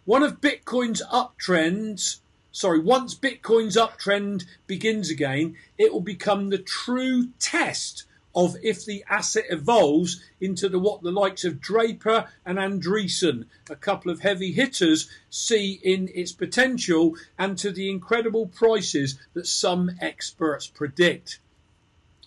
One 0.06 0.24
of 0.24 0.42
Bitcoin's 0.42 1.04
uptrends, 1.12 2.20
sorry, 2.52 2.80
once 2.80 3.14
Bitcoin's 3.16 3.78
uptrend 3.78 4.46
begins 4.68 5.10
again, 5.12 5.56
it 5.78 5.92
will 5.92 6.02
become 6.16 6.50
the 6.50 6.64
true 6.82 7.30
test 7.40 8.06
of 8.36 8.58
if 8.62 8.84
the 8.84 9.04
asset 9.10 9.46
evolves 9.50 10.22
into 10.42 10.68
the 10.68 10.78
what 10.78 11.02
the 11.02 11.12
likes 11.12 11.46
of 11.46 11.62
Draper 11.62 12.28
and 12.46 12.58
Andreessen, 12.58 13.46
a 13.70 13.76
couple 13.76 14.12
of 14.12 14.20
heavy 14.20 14.52
hitters, 14.52 15.10
see 15.30 15.80
in 15.82 16.10
its 16.14 16.34
potential 16.34 17.16
and 17.40 17.58
to 17.58 17.72
the 17.72 17.90
incredible 17.90 18.48
prices 18.48 19.18
that 19.34 19.48
some 19.48 19.92
experts 20.02 20.68
predict. 20.68 21.40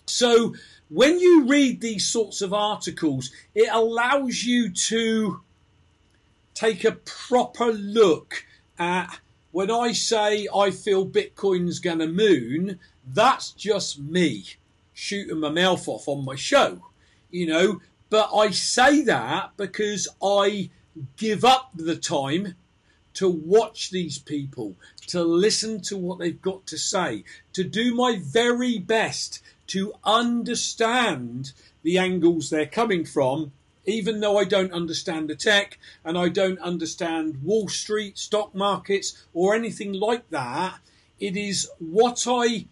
So 0.06 0.54
when 0.88 1.20
you 1.20 1.44
read 1.44 1.80
these 1.80 2.06
sorts 2.06 2.40
of 2.40 2.54
articles, 2.54 3.30
it 3.54 3.68
allows 3.70 4.42
you 4.44 4.70
to 4.70 5.42
take 6.54 6.84
a 6.84 6.92
proper 6.92 7.66
look 7.66 8.46
at 8.78 9.20
when 9.52 9.70
I 9.70 9.92
say 9.92 10.48
I 10.54 10.70
feel 10.70 11.06
Bitcoin's 11.06 11.80
going 11.80 11.98
to 11.98 12.06
moon, 12.06 12.78
that's 13.06 13.52
just 13.52 13.98
me 13.98 14.56
shooting 14.98 15.38
my 15.38 15.48
mouth 15.48 15.87
off 15.87 16.08
on 16.08 16.24
my 16.24 16.34
show, 16.34 16.82
you 17.30 17.46
know. 17.46 17.80
But 18.11 18.30
I 18.34 18.50
say 18.50 19.02
that 19.02 19.52
because 19.56 20.08
I 20.20 20.70
give 21.16 21.44
up 21.44 21.70
the 21.72 21.94
time 21.94 22.56
to 23.14 23.28
watch 23.28 23.90
these 23.90 24.18
people, 24.18 24.74
to 25.06 25.22
listen 25.22 25.80
to 25.82 25.96
what 25.96 26.18
they've 26.18 26.42
got 26.42 26.66
to 26.66 26.76
say, 26.76 27.22
to 27.52 27.62
do 27.62 27.94
my 27.94 28.18
very 28.20 28.78
best 28.78 29.40
to 29.68 29.92
understand 30.02 31.52
the 31.84 31.96
angles 31.96 32.50
they're 32.50 32.66
coming 32.66 33.04
from, 33.04 33.52
even 33.84 34.18
though 34.18 34.37
I 34.37 34.44
don't 34.44 34.72
understand 34.72 35.28
the 35.28 35.37
tech 35.37 35.78
and 36.04 36.18
I 36.18 36.28
don't 36.28 36.58
understand 36.58 37.44
Wall 37.44 37.68
Street, 37.68 38.18
stock 38.18 38.52
markets, 38.52 39.26
or 39.32 39.54
anything 39.54 39.92
like 39.92 40.28
that. 40.30 40.80
It 41.20 41.37
is 41.37 41.70
what 41.78 42.26
I 42.26 42.66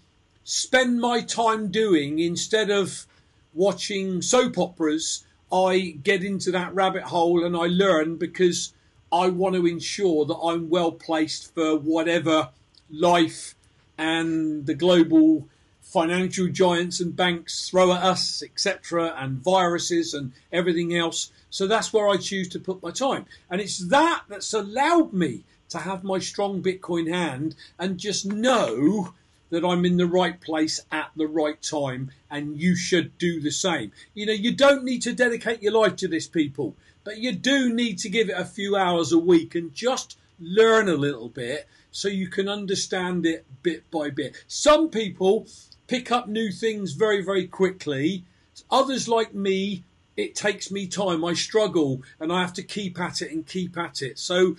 spend 0.46 1.00
my 1.00 1.20
time 1.20 1.72
doing 1.72 2.20
instead 2.20 2.70
of 2.70 3.04
watching 3.52 4.22
soap 4.22 4.56
operas. 4.56 5.26
I 5.52 5.96
get 6.04 6.22
into 6.22 6.52
that 6.52 6.72
rabbit 6.72 7.02
hole 7.02 7.44
and 7.44 7.56
I 7.56 7.66
learn 7.66 8.16
because 8.16 8.72
I 9.12 9.28
want 9.28 9.56
to 9.56 9.66
ensure 9.66 10.24
that 10.24 10.36
I'm 10.36 10.70
well 10.70 10.92
placed 10.92 11.52
for 11.52 11.76
whatever 11.76 12.50
life 12.88 13.56
and 13.98 14.66
the 14.66 14.74
global 14.74 15.48
financial 15.80 16.46
giants 16.46 17.00
and 17.00 17.16
banks 17.16 17.68
throw 17.68 17.92
at 17.92 18.04
us, 18.04 18.40
etc., 18.40 19.14
and 19.16 19.42
viruses 19.42 20.14
and 20.14 20.32
everything 20.52 20.94
else. 20.96 21.32
So 21.50 21.66
that's 21.66 21.92
where 21.92 22.08
I 22.08 22.18
choose 22.18 22.48
to 22.50 22.60
put 22.60 22.84
my 22.84 22.92
time. 22.92 23.26
And 23.50 23.60
it's 23.60 23.78
that 23.88 24.22
that's 24.28 24.54
allowed 24.54 25.12
me 25.12 25.42
to 25.70 25.78
have 25.78 26.04
my 26.04 26.20
strong 26.20 26.62
Bitcoin 26.62 27.12
hand 27.12 27.56
and 27.80 27.98
just 27.98 28.26
know 28.26 29.12
that 29.50 29.64
I'm 29.64 29.84
in 29.84 29.96
the 29.96 30.06
right 30.06 30.40
place 30.40 30.80
at 30.90 31.10
the 31.16 31.26
right 31.26 31.60
time, 31.62 32.10
and 32.30 32.60
you 32.60 32.76
should 32.76 33.16
do 33.18 33.40
the 33.40 33.50
same. 33.50 33.92
You 34.14 34.26
know, 34.26 34.32
you 34.32 34.52
don't 34.54 34.84
need 34.84 35.02
to 35.02 35.12
dedicate 35.12 35.62
your 35.62 35.72
life 35.72 35.96
to 35.96 36.08
this, 36.08 36.26
people, 36.26 36.74
but 37.04 37.18
you 37.18 37.32
do 37.32 37.72
need 37.72 37.98
to 37.98 38.08
give 38.08 38.28
it 38.28 38.38
a 38.38 38.44
few 38.44 38.76
hours 38.76 39.12
a 39.12 39.18
week 39.18 39.54
and 39.54 39.72
just 39.72 40.18
learn 40.40 40.88
a 40.88 40.94
little 40.94 41.28
bit 41.28 41.68
so 41.90 42.08
you 42.08 42.28
can 42.28 42.48
understand 42.48 43.24
it 43.24 43.46
bit 43.62 43.90
by 43.90 44.10
bit. 44.10 44.36
Some 44.48 44.90
people 44.90 45.46
pick 45.86 46.10
up 46.10 46.28
new 46.28 46.50
things 46.50 46.92
very, 46.92 47.22
very 47.22 47.46
quickly. 47.46 48.24
Others, 48.70 49.08
like 49.08 49.34
me, 49.34 49.84
it 50.16 50.34
takes 50.34 50.70
me 50.70 50.86
time. 50.86 51.24
I 51.24 51.34
struggle 51.34 52.02
and 52.18 52.32
I 52.32 52.40
have 52.40 52.52
to 52.54 52.62
keep 52.62 52.98
at 53.00 53.22
it 53.22 53.30
and 53.30 53.46
keep 53.46 53.78
at 53.78 54.02
it. 54.02 54.18
So 54.18 54.56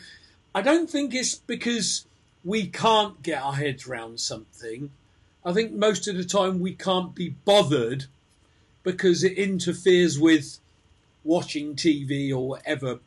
I 0.55 0.61
don't 0.61 0.89
think 0.89 1.13
it's 1.13 1.35
because 1.35 2.05
we 2.43 2.67
can't 2.67 3.21
get 3.23 3.41
our 3.41 3.53
heads 3.53 3.87
around 3.87 4.19
something. 4.19 4.91
I 5.45 5.53
think 5.53 5.73
most 5.73 6.07
of 6.07 6.17
the 6.17 6.23
time 6.23 6.59
we 6.59 6.73
can't 6.73 7.15
be 7.15 7.29
bothered 7.29 8.05
because 8.83 9.23
it 9.23 9.37
interferes 9.37 10.19
with 10.19 10.59
watching 11.23 11.75
TV 11.75 12.31
or 12.31 12.47
whatever 12.47 12.99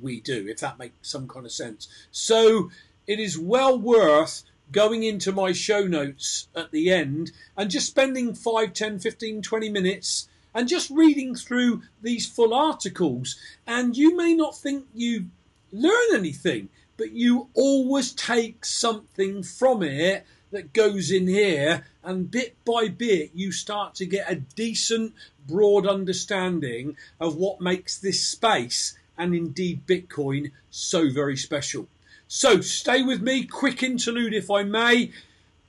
we 0.00 0.20
do, 0.20 0.46
if 0.48 0.60
that 0.60 0.78
makes 0.78 0.94
some 1.02 1.28
kind 1.28 1.46
of 1.46 1.52
sense. 1.52 1.88
So 2.10 2.70
it 3.06 3.18
is 3.18 3.38
well 3.38 3.78
worth 3.78 4.42
going 4.70 5.02
into 5.02 5.32
my 5.32 5.52
show 5.52 5.86
notes 5.86 6.48
at 6.54 6.70
the 6.70 6.90
end 6.90 7.32
and 7.56 7.70
just 7.70 7.86
spending 7.86 8.34
5, 8.34 8.72
10, 8.72 8.98
15, 8.98 9.42
20 9.42 9.68
minutes 9.70 10.28
and 10.54 10.68
just 10.68 10.90
reading 10.90 11.34
through 11.34 11.82
these 12.02 12.26
full 12.26 12.52
articles. 12.52 13.36
And 13.66 13.96
you 13.96 14.16
may 14.16 14.34
not 14.34 14.56
think 14.56 14.86
you 14.94 15.26
learn 15.72 16.14
anything, 16.14 16.68
but 16.98 17.12
you 17.12 17.48
always 17.54 18.12
take 18.12 18.66
something 18.66 19.42
from 19.42 19.82
it 19.82 20.26
that 20.50 20.74
goes 20.74 21.10
in 21.10 21.28
here, 21.28 21.86
and 22.02 22.30
bit 22.30 22.56
by 22.64 22.88
bit, 22.88 23.30
you 23.34 23.52
start 23.52 23.94
to 23.94 24.04
get 24.04 24.30
a 24.30 24.34
decent, 24.34 25.14
broad 25.46 25.86
understanding 25.86 26.96
of 27.18 27.36
what 27.36 27.60
makes 27.60 27.98
this 27.98 28.22
space 28.22 28.98
and 29.16 29.34
indeed 29.34 29.86
Bitcoin 29.86 30.50
so 30.70 31.10
very 31.10 31.36
special. 31.36 31.86
So 32.28 32.60
stay 32.60 33.02
with 33.02 33.22
me, 33.22 33.44
quick 33.44 33.82
interlude 33.82 34.34
if 34.34 34.50
I 34.50 34.62
may. 34.62 35.12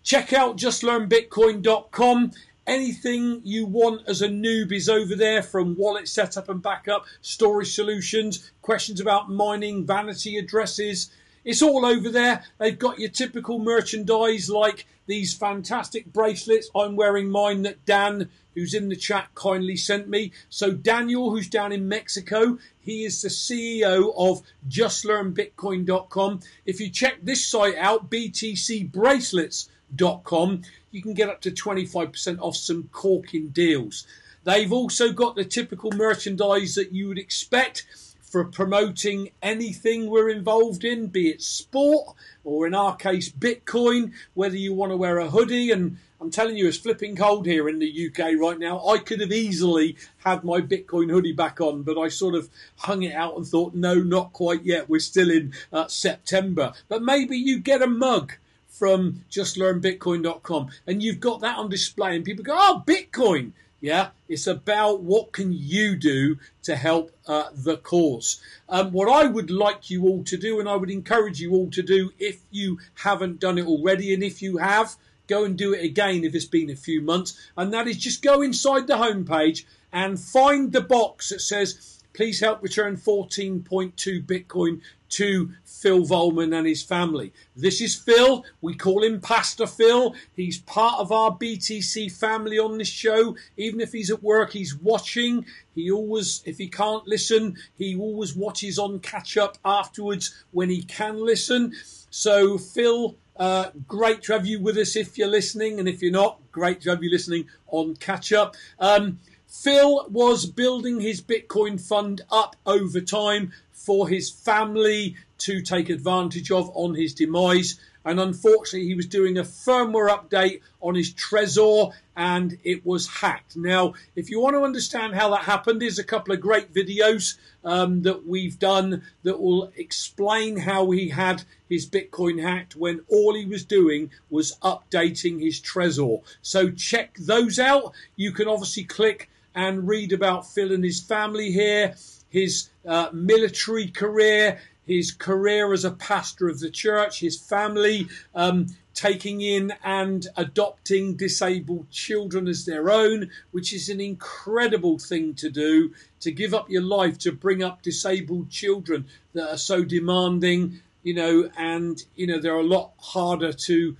Check 0.03 0.33
out 0.33 0.57
justlearnbitcoin.com. 0.57 2.31
Anything 2.67 3.41
you 3.43 3.65
want 3.65 4.07
as 4.07 4.21
a 4.21 4.27
noob 4.27 4.71
is 4.71 4.87
over 4.87 5.15
there 5.15 5.41
from 5.41 5.75
wallet 5.75 6.07
setup 6.07 6.49
and 6.49 6.61
backup, 6.61 7.05
storage 7.21 7.73
solutions, 7.73 8.51
questions 8.61 9.01
about 9.01 9.31
mining, 9.31 9.85
vanity 9.85 10.37
addresses, 10.37 11.09
it's 11.49 11.61
all 11.63 11.83
over 11.83 12.09
there. 12.09 12.43
They've 12.59 12.77
got 12.77 12.99
your 12.99 13.09
typical 13.09 13.57
merchandise 13.57 14.51
like 14.51 14.85
these 15.07 15.33
fantastic 15.33 16.13
bracelets. 16.13 16.69
I'm 16.75 16.95
wearing 16.95 17.31
mine 17.31 17.63
that 17.63 17.83
Dan, 17.87 18.29
who's 18.53 18.75
in 18.75 18.89
the 18.89 18.95
chat, 18.95 19.29
kindly 19.33 19.75
sent 19.75 20.07
me. 20.07 20.31
So 20.49 20.71
Daniel, 20.71 21.31
who's 21.31 21.49
down 21.49 21.71
in 21.71 21.87
Mexico, 21.87 22.59
he 22.79 23.03
is 23.03 23.23
the 23.23 23.29
CEO 23.29 24.13
of 24.15 24.43
JustLearnBitcoin.com. 24.69 26.41
If 26.67 26.79
you 26.79 26.91
check 26.91 27.15
this 27.23 27.43
site 27.43 27.77
out, 27.77 28.11
BTCBracelets.com, 28.11 30.61
you 30.91 31.01
can 31.01 31.15
get 31.15 31.29
up 31.29 31.41
to 31.41 31.49
25% 31.49 32.39
off 32.41 32.57
some 32.57 32.89
corking 32.91 33.47
deals. 33.47 34.05
They've 34.43 34.71
also 34.71 35.11
got 35.11 35.35
the 35.35 35.45
typical 35.45 35.91
merchandise 35.93 36.75
that 36.75 36.91
you 36.91 37.07
would 37.07 37.17
expect 37.17 37.87
for 38.29 38.45
promoting 38.45 39.31
anything 39.41 40.09
we're 40.09 40.29
involved 40.29 40.85
in, 40.85 41.07
be 41.07 41.29
it 41.29 41.41
sport 41.41 42.15
or 42.43 42.67
in 42.67 42.75
our 42.75 42.95
case 42.95 43.29
Bitcoin, 43.31 44.13
whether 44.35 44.55
you 44.55 44.73
want 44.73 44.91
to 44.91 44.97
wear 44.97 45.17
a 45.17 45.29
hoodie 45.29 45.71
and 45.71 45.97
I'm 46.21 46.31
telling 46.31 46.57
you, 46.57 46.67
it's 46.67 46.77
flipping 46.77 47.15
cold 47.15 47.45
here 47.45 47.69
in 47.69 47.79
the 47.79 48.07
UK 48.07 48.37
right 48.37 48.59
now. 48.59 48.85
I 48.85 48.97
could 48.97 49.21
have 49.21 49.31
easily 49.31 49.95
had 50.17 50.43
my 50.43 50.59
Bitcoin 50.59 51.09
hoodie 51.09 51.31
back 51.31 51.61
on, 51.61 51.83
but 51.83 51.97
I 51.97 52.09
sort 52.09 52.35
of 52.35 52.49
hung 52.75 53.03
it 53.03 53.13
out 53.13 53.37
and 53.37 53.47
thought, 53.47 53.73
no, 53.73 53.95
not 53.95 54.33
quite 54.33 54.65
yet. 54.65 54.89
We're 54.89 54.99
still 54.99 55.31
in 55.31 55.53
uh, 55.71 55.87
September. 55.87 56.73
But 56.89 57.03
maybe 57.03 57.37
you 57.37 57.59
get 57.59 57.81
a 57.81 57.87
mug 57.87 58.33
from 58.67 59.23
justlearnbitcoin.com 59.31 60.69
and 60.85 61.01
you've 61.01 61.21
got 61.21 61.39
that 61.39 61.57
on 61.57 61.69
display 61.69 62.17
and 62.17 62.25
people 62.25 62.43
go, 62.43 62.55
oh, 62.55 62.83
Bitcoin. 62.85 63.53
Yeah, 63.81 64.09
it's 64.27 64.47
about 64.47 65.01
what 65.01 65.31
can 65.31 65.53
you 65.53 65.95
do 65.95 66.37
to 66.63 66.75
help 66.75 67.11
uh, 67.25 67.49
the 67.53 67.77
cause. 67.77 68.41
Um, 68.67 68.91
what 68.91 69.09
I 69.09 69.25
would 69.25 69.49
like 69.49 69.89
you 69.89 70.05
all 70.05 70.23
to 70.25 70.37
do, 70.37 70.59
and 70.59 70.67
I 70.67 70.75
would 70.75 70.91
encourage 70.91 71.39
you 71.39 71.53
all 71.53 71.69
to 71.71 71.81
do, 71.81 72.11
if 72.19 72.41
you 72.51 72.79
haven't 72.95 73.39
done 73.39 73.57
it 73.57 73.65
already, 73.65 74.13
and 74.13 74.21
if 74.21 74.41
you 74.41 74.57
have, 74.57 74.95
go 75.27 75.45
and 75.45 75.57
do 75.57 75.73
it 75.73 75.83
again 75.83 76.25
if 76.25 76.35
it's 76.35 76.43
been 76.43 76.69
a 76.69 76.75
few 76.75 77.01
months, 77.01 77.39
and 77.55 77.73
that 77.73 77.87
is 77.87 77.97
just 77.97 78.21
go 78.21 78.41
inside 78.41 78.87
the 78.87 78.95
homepage 78.95 79.63
and 79.93 80.19
find 80.19 80.73
the 80.73 80.81
box 80.81 81.29
that 81.29 81.39
says 81.39 81.99
please 82.13 82.39
help 82.39 82.61
return 82.61 82.97
14.2 82.97 84.25
Bitcoin 84.25 84.81
to 85.09 85.51
Phil 85.63 86.05
Volman 86.05 86.57
and 86.57 86.67
his 86.67 86.83
family. 86.83 87.33
This 87.55 87.81
is 87.81 87.95
Phil. 87.95 88.43
We 88.61 88.75
call 88.75 89.03
him 89.03 89.21
Pastor 89.21 89.65
Phil. 89.65 90.13
He's 90.35 90.59
part 90.59 90.99
of 90.99 91.11
our 91.11 91.31
BTC 91.31 92.11
family 92.11 92.59
on 92.59 92.77
this 92.77 92.89
show. 92.89 93.35
Even 93.57 93.79
if 93.79 93.91
he's 93.91 94.11
at 94.11 94.21
work, 94.21 94.51
he's 94.51 94.75
watching. 94.75 95.45
He 95.73 95.89
always, 95.89 96.41
if 96.45 96.57
he 96.57 96.67
can't 96.67 97.07
listen, 97.07 97.57
he 97.77 97.95
always 97.95 98.35
watches 98.35 98.77
on 98.77 98.99
catch 98.99 99.37
up 99.37 99.57
afterwards 99.63 100.43
when 100.51 100.69
he 100.69 100.83
can 100.83 101.23
listen. 101.23 101.73
So, 102.09 102.57
Phil, 102.57 103.15
uh, 103.37 103.69
great 103.87 104.23
to 104.23 104.33
have 104.33 104.45
you 104.45 104.59
with 104.59 104.77
us 104.77 104.97
if 104.97 105.17
you're 105.17 105.29
listening, 105.29 105.79
and 105.79 105.87
if 105.87 106.01
you're 106.01 106.11
not, 106.11 106.39
great 106.51 106.81
to 106.81 106.89
have 106.89 107.01
you 107.01 107.09
listening 107.09 107.45
on 107.67 107.95
catch 107.95 108.33
up. 108.33 108.55
Um, 108.79 109.19
Phil 109.47 110.07
was 110.09 110.45
building 110.45 110.99
his 110.99 111.21
Bitcoin 111.21 111.81
fund 111.81 112.21
up 112.29 112.55
over 112.65 113.01
time 113.01 113.51
for 113.89 114.07
his 114.07 114.29
family 114.29 115.15
to 115.39 115.63
take 115.63 115.89
advantage 115.89 116.51
of 116.51 116.69
on 116.75 116.93
his 116.93 117.15
demise. 117.15 117.79
And 118.05 118.19
unfortunately, 118.19 118.87
he 118.87 118.93
was 118.93 119.07
doing 119.07 119.35
a 119.35 119.41
firmware 119.41 120.09
update 120.09 120.61
on 120.79 120.93
his 120.93 121.11
Trezor 121.11 121.93
and 122.15 122.59
it 122.63 122.85
was 122.85 123.07
hacked. 123.07 123.57
Now, 123.57 123.95
if 124.15 124.29
you 124.29 124.39
want 124.39 124.55
to 124.55 124.61
understand 124.61 125.15
how 125.15 125.31
that 125.31 125.45
happened, 125.45 125.81
there's 125.81 125.97
a 125.97 126.03
couple 126.03 126.35
of 126.35 126.39
great 126.39 126.71
videos 126.71 127.39
um, 127.63 128.03
that 128.03 128.27
we've 128.27 128.59
done 128.59 129.01
that 129.23 129.41
will 129.41 129.73
explain 129.75 130.57
how 130.57 130.91
he 130.91 131.09
had 131.09 131.41
his 131.67 131.89
Bitcoin 131.89 132.39
hacked 132.39 132.75
when 132.75 133.01
all 133.07 133.33
he 133.33 133.47
was 133.47 133.65
doing 133.65 134.11
was 134.29 134.55
updating 134.61 135.41
his 135.41 135.59
Trezor. 135.59 136.21
So 136.43 136.69
check 136.69 137.17
those 137.17 137.57
out. 137.57 137.93
You 138.15 138.33
can 138.33 138.47
obviously 138.47 138.83
click 138.83 139.31
and 139.55 139.87
read 139.87 140.13
about 140.13 140.47
Phil 140.47 140.71
and 140.71 140.83
his 140.83 140.99
family 140.99 141.51
here, 141.51 141.95
his 142.29 142.69
uh, 142.85 143.09
military 143.11 143.87
career, 143.87 144.59
his 144.85 145.11
career 145.11 145.73
as 145.73 145.85
a 145.85 145.91
pastor 145.91 146.47
of 146.47 146.59
the 146.59 146.69
church, 146.69 147.19
his 147.19 147.37
family 147.39 148.07
um, 148.33 148.67
taking 148.93 149.39
in 149.39 149.71
and 149.83 150.27
adopting 150.35 151.15
disabled 151.15 151.89
children 151.89 152.47
as 152.47 152.65
their 152.65 152.89
own, 152.89 153.29
which 153.51 153.71
is 153.71 153.87
an 153.89 154.01
incredible 154.01 154.99
thing 154.99 155.33
to 155.33 155.49
do 155.49 155.93
to 156.19 156.31
give 156.31 156.53
up 156.53 156.69
your 156.69 156.81
life 156.81 157.17
to 157.17 157.31
bring 157.31 157.63
up 157.63 157.81
disabled 157.81 158.49
children 158.49 159.05
that 159.33 159.49
are 159.49 159.57
so 159.57 159.83
demanding, 159.83 160.81
you 161.03 161.13
know, 161.13 161.49
and, 161.57 162.03
you 162.15 162.27
know, 162.27 162.39
they're 162.39 162.55
a 162.55 162.63
lot 162.63 162.91
harder 162.97 163.53
to 163.53 163.95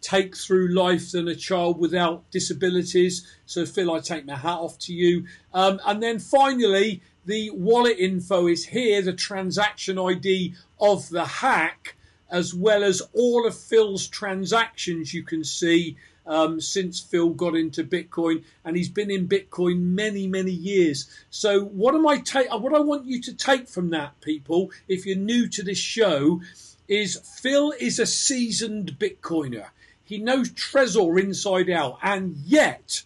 take 0.00 0.36
through 0.36 0.68
life 0.68 1.10
than 1.10 1.26
a 1.26 1.34
child 1.34 1.80
without 1.80 2.30
disabilities. 2.30 3.26
So, 3.46 3.66
Phil, 3.66 3.92
I 3.92 3.98
take 3.98 4.26
my 4.26 4.36
hat 4.36 4.58
off 4.58 4.78
to 4.80 4.94
you. 4.94 5.26
Um, 5.52 5.80
and 5.84 6.00
then 6.00 6.20
finally, 6.20 7.02
the 7.26 7.50
wallet 7.50 7.98
info 7.98 8.46
is 8.46 8.66
here, 8.66 9.02
the 9.02 9.12
transaction 9.12 9.98
ID 9.98 10.54
of 10.80 11.08
the 11.10 11.24
hack, 11.24 11.96
as 12.30 12.54
well 12.54 12.82
as 12.82 13.02
all 13.12 13.46
of 13.46 13.56
Phil's 13.56 14.06
transactions 14.06 15.12
you 15.12 15.22
can 15.22 15.44
see 15.44 15.96
um, 16.26 16.60
since 16.60 17.00
Phil 17.00 17.30
got 17.30 17.54
into 17.54 17.84
Bitcoin, 17.84 18.42
and 18.64 18.76
he's 18.76 18.88
been 18.88 19.10
in 19.10 19.28
Bitcoin 19.28 19.80
many, 19.80 20.26
many 20.26 20.50
years. 20.50 21.08
So, 21.30 21.64
what 21.64 21.94
am 21.94 22.06
I 22.06 22.18
take? 22.18 22.52
What 22.52 22.74
I 22.74 22.80
want 22.80 23.06
you 23.06 23.20
to 23.22 23.34
take 23.34 23.68
from 23.68 23.90
that, 23.90 24.20
people, 24.20 24.70
if 24.88 25.06
you're 25.06 25.16
new 25.16 25.48
to 25.48 25.62
this 25.62 25.78
show, 25.78 26.40
is 26.88 27.16
Phil 27.40 27.72
is 27.78 27.98
a 27.98 28.06
seasoned 28.06 28.98
Bitcoiner. 28.98 29.68
He 30.04 30.18
knows 30.18 30.50
Trezor 30.50 31.20
inside 31.20 31.70
out, 31.70 31.98
and 32.02 32.36
yet 32.36 33.02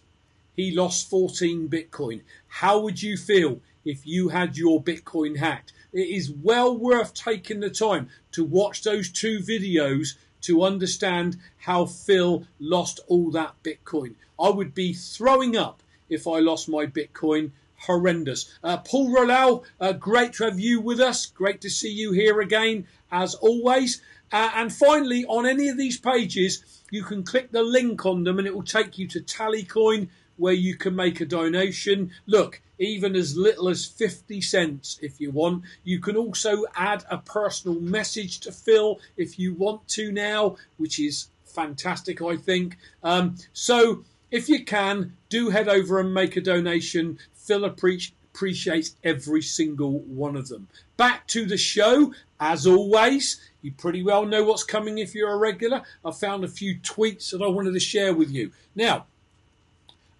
he 0.55 0.75
lost 0.75 1.09
14 1.09 1.69
Bitcoin. 1.69 2.21
How 2.47 2.79
would 2.79 3.01
you 3.01 3.17
feel 3.17 3.59
if 3.85 4.05
you 4.05 4.29
had 4.29 4.57
your 4.57 4.81
Bitcoin 4.81 5.37
hacked. 5.37 5.73
It 5.93 6.07
is 6.07 6.31
well 6.31 6.77
worth 6.77 7.13
taking 7.13 7.59
the 7.59 7.69
time 7.69 8.09
to 8.31 8.43
watch 8.43 8.83
those 8.83 9.09
two 9.09 9.39
videos 9.39 10.15
to 10.41 10.63
understand 10.63 11.37
how 11.57 11.85
Phil 11.85 12.45
lost 12.59 12.99
all 13.07 13.29
that 13.31 13.61
Bitcoin. 13.63 14.15
I 14.39 14.49
would 14.49 14.73
be 14.73 14.93
throwing 14.93 15.55
up 15.55 15.83
if 16.09 16.27
I 16.27 16.39
lost 16.39 16.69
my 16.69 16.85
Bitcoin. 16.85 17.51
Horrendous. 17.87 18.53
Uh, 18.63 18.77
Paul 18.77 19.09
Rolau, 19.11 19.63
uh, 19.79 19.93
great 19.93 20.33
to 20.33 20.43
have 20.43 20.59
you 20.59 20.79
with 20.79 20.99
us. 20.99 21.25
Great 21.25 21.61
to 21.61 21.69
see 21.69 21.91
you 21.91 22.11
here 22.11 22.39
again, 22.39 22.85
as 23.11 23.33
always. 23.33 24.03
Uh, 24.31 24.51
and 24.53 24.71
finally, 24.71 25.25
on 25.25 25.47
any 25.47 25.67
of 25.67 25.77
these 25.77 25.99
pages, 25.99 26.63
you 26.91 27.03
can 27.03 27.23
click 27.23 27.51
the 27.51 27.63
link 27.63 28.05
on 28.05 28.23
them 28.23 28.37
and 28.37 28.47
it 28.47 28.53
will 28.53 28.61
take 28.61 28.99
you 28.99 29.07
to 29.07 29.19
Tallycoin 29.19 30.09
where 30.37 30.53
you 30.53 30.75
can 30.75 30.95
make 30.95 31.21
a 31.21 31.25
donation. 31.25 32.11
Look, 32.25 32.61
even 32.81 33.15
as 33.15 33.37
little 33.37 33.69
as 33.69 33.85
50 33.85 34.41
cents 34.41 34.97
if 35.01 35.21
you 35.21 35.31
want. 35.31 35.63
You 35.83 35.99
can 35.99 36.17
also 36.17 36.65
add 36.75 37.05
a 37.09 37.19
personal 37.19 37.79
message 37.79 38.39
to 38.41 38.51
Phil 38.51 38.99
if 39.17 39.37
you 39.37 39.53
want 39.53 39.87
to 39.89 40.11
now, 40.11 40.57
which 40.77 40.99
is 40.99 41.27
fantastic, 41.45 42.21
I 42.21 42.37
think. 42.37 42.77
Um, 43.03 43.35
so 43.53 44.03
if 44.31 44.49
you 44.49 44.65
can, 44.65 45.13
do 45.29 45.49
head 45.49 45.69
over 45.69 45.99
and 45.99 46.13
make 46.13 46.35
a 46.35 46.41
donation. 46.41 47.19
Phil 47.35 47.65
appreciates 47.65 48.95
every 49.03 49.43
single 49.43 49.99
one 49.99 50.35
of 50.35 50.47
them. 50.47 50.67
Back 50.97 51.27
to 51.27 51.45
the 51.45 51.57
show, 51.57 52.13
as 52.39 52.65
always. 52.65 53.39
You 53.61 53.73
pretty 53.73 54.01
well 54.01 54.25
know 54.25 54.43
what's 54.43 54.63
coming 54.63 54.97
if 54.97 55.13
you're 55.13 55.31
a 55.31 55.37
regular. 55.37 55.83
I 56.03 56.11
found 56.11 56.43
a 56.43 56.47
few 56.47 56.79
tweets 56.79 57.31
that 57.31 57.43
I 57.43 57.47
wanted 57.47 57.73
to 57.73 57.79
share 57.79 58.13
with 58.13 58.31
you. 58.31 58.51
Now, 58.73 59.05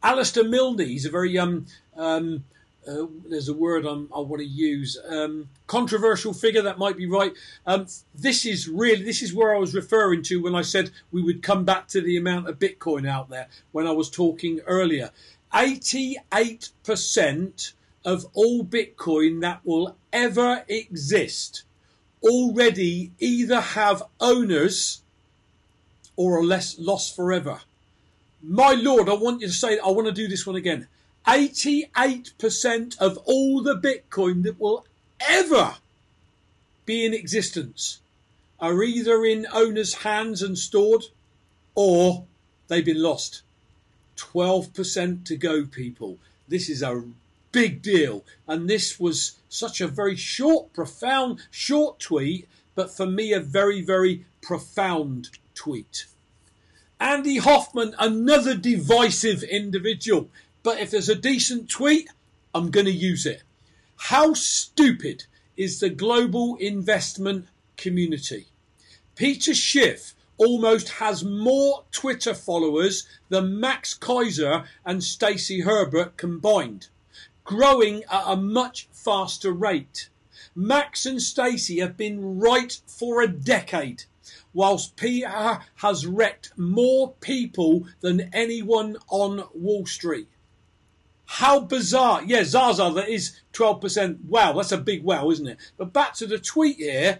Alistair 0.03 0.43
Milne, 0.43 0.79
he's 0.79 1.05
a 1.05 1.09
very 1.09 1.37
um, 1.37 1.65
um, 1.95 2.43
uh, 2.87 3.05
there's 3.29 3.47
a 3.47 3.53
word 3.53 3.85
I'm, 3.85 4.09
i 4.15 4.19
want 4.19 4.41
to 4.41 4.47
use 4.47 4.97
um, 5.07 5.49
controversial 5.67 6.33
figure 6.33 6.63
that 6.63 6.79
might 6.79 6.97
be 6.97 7.05
right. 7.05 7.31
Um, 7.65 7.87
this 8.15 8.45
is 8.45 8.67
really 8.67 9.03
this 9.03 9.21
is 9.21 9.33
where 9.33 9.55
I 9.55 9.59
was 9.59 9.73
referring 9.75 10.23
to 10.23 10.41
when 10.41 10.55
I 10.55 10.63
said 10.63 10.89
we 11.11 11.21
would 11.21 11.43
come 11.43 11.63
back 11.63 11.87
to 11.89 12.01
the 12.01 12.17
amount 12.17 12.49
of 12.49 12.57
Bitcoin 12.59 13.07
out 13.07 13.29
there 13.29 13.47
when 13.71 13.85
I 13.85 13.91
was 13.91 14.09
talking 14.09 14.61
earlier. 14.65 15.11
88% 15.53 17.73
of 18.03 18.25
all 18.33 18.65
Bitcoin 18.65 19.41
that 19.41 19.63
will 19.63 19.95
ever 20.11 20.65
exist 20.67 21.63
already 22.23 23.11
either 23.19 23.61
have 23.61 24.01
owners 24.19 25.03
or 26.15 26.39
are 26.39 26.43
less 26.43 26.79
lost 26.79 27.15
forever. 27.15 27.61
My 28.43 28.73
lord, 28.73 29.07
I 29.09 29.13
want 29.13 29.41
you 29.41 29.47
to 29.47 29.53
say, 29.53 29.77
I 29.79 29.89
want 29.89 30.07
to 30.07 30.13
do 30.13 30.27
this 30.27 30.47
one 30.47 30.55
again. 30.55 30.87
88% 31.27 32.97
of 32.97 33.17
all 33.25 33.61
the 33.61 33.75
Bitcoin 33.75 34.43
that 34.43 34.59
will 34.59 34.85
ever 35.19 35.75
be 36.85 37.05
in 37.05 37.13
existence 37.13 37.99
are 38.59 38.83
either 38.83 39.25
in 39.25 39.47
owners' 39.53 39.95
hands 39.95 40.41
and 40.41 40.57
stored 40.57 41.05
or 41.75 42.25
they've 42.67 42.85
been 42.85 43.01
lost. 43.01 43.43
12% 44.17 45.25
to 45.25 45.35
go, 45.35 45.65
people. 45.65 46.17
This 46.47 46.69
is 46.69 46.81
a 46.83 47.03
big 47.51 47.81
deal. 47.81 48.23
And 48.47 48.69
this 48.69 48.99
was 48.99 49.39
such 49.49 49.81
a 49.81 49.87
very 49.87 50.15
short, 50.15 50.73
profound, 50.73 51.41
short 51.49 51.99
tweet, 51.99 52.47
but 52.75 52.91
for 52.91 53.05
me, 53.05 53.33
a 53.33 53.39
very, 53.39 53.81
very 53.81 54.25
profound 54.41 55.29
tweet. 55.55 56.05
Andy 56.99 57.37
Hoffman, 57.37 57.95
another 57.97 58.55
divisive 58.55 59.43
individual. 59.43 60.29
But 60.63 60.79
if 60.79 60.91
there's 60.91 61.09
a 61.09 61.15
decent 61.15 61.69
tweet, 61.69 62.09
I'm 62.53 62.69
going 62.69 62.85
to 62.85 62.91
use 62.91 63.25
it. 63.25 63.43
How 63.95 64.33
stupid 64.33 65.25
is 65.57 65.79
the 65.79 65.89
global 65.89 66.55
investment 66.57 67.47
community? 67.77 68.47
Peter 69.15 69.53
Schiff 69.53 70.13
almost 70.37 70.89
has 70.89 71.23
more 71.23 71.83
Twitter 71.91 72.33
followers 72.33 73.07
than 73.29 73.59
Max 73.59 73.97
Keiser 73.97 74.65
and 74.85 75.03
Stacy 75.03 75.61
Herbert 75.61 76.17
combined, 76.17 76.87
growing 77.43 78.03
at 78.11 78.23
a 78.25 78.35
much 78.35 78.87
faster 78.91 79.51
rate. 79.51 80.09
Max 80.55 81.05
and 81.05 81.21
Stacy 81.21 81.79
have 81.79 81.95
been 81.95 82.39
right 82.39 82.79
for 82.87 83.21
a 83.21 83.27
decade 83.27 84.03
whilst 84.53 84.95
Peter 84.95 85.59
has 85.75 86.05
wrecked 86.05 86.57
more 86.57 87.13
people 87.21 87.87
than 88.01 88.29
anyone 88.33 88.97
on 89.09 89.43
Wall 89.53 89.85
Street. 89.85 90.27
How 91.35 91.61
bizarre. 91.61 92.21
Yeah, 92.25 92.43
Zaza, 92.43 92.91
that 92.93 93.07
is 93.07 93.39
12%. 93.53 94.25
Wow, 94.25 94.51
that's 94.51 94.73
a 94.73 94.77
big 94.77 95.01
wow, 95.01 95.31
isn't 95.31 95.47
it? 95.47 95.57
But 95.77 95.93
back 95.93 96.13
to 96.15 96.27
the 96.27 96.37
tweet 96.37 96.75
here. 96.75 97.19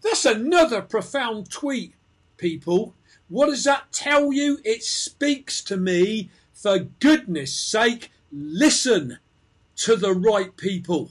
That's 0.00 0.24
another 0.24 0.80
profound 0.80 1.50
tweet, 1.50 1.92
people. 2.38 2.94
What 3.28 3.46
does 3.50 3.64
that 3.64 3.92
tell 3.92 4.32
you? 4.32 4.58
It 4.64 4.82
speaks 4.82 5.62
to 5.64 5.76
me, 5.76 6.30
for 6.54 6.78
goodness 6.78 7.52
sake, 7.52 8.10
listen 8.32 9.18
to 9.76 9.96
the 9.96 10.14
right 10.14 10.56
people. 10.56 11.10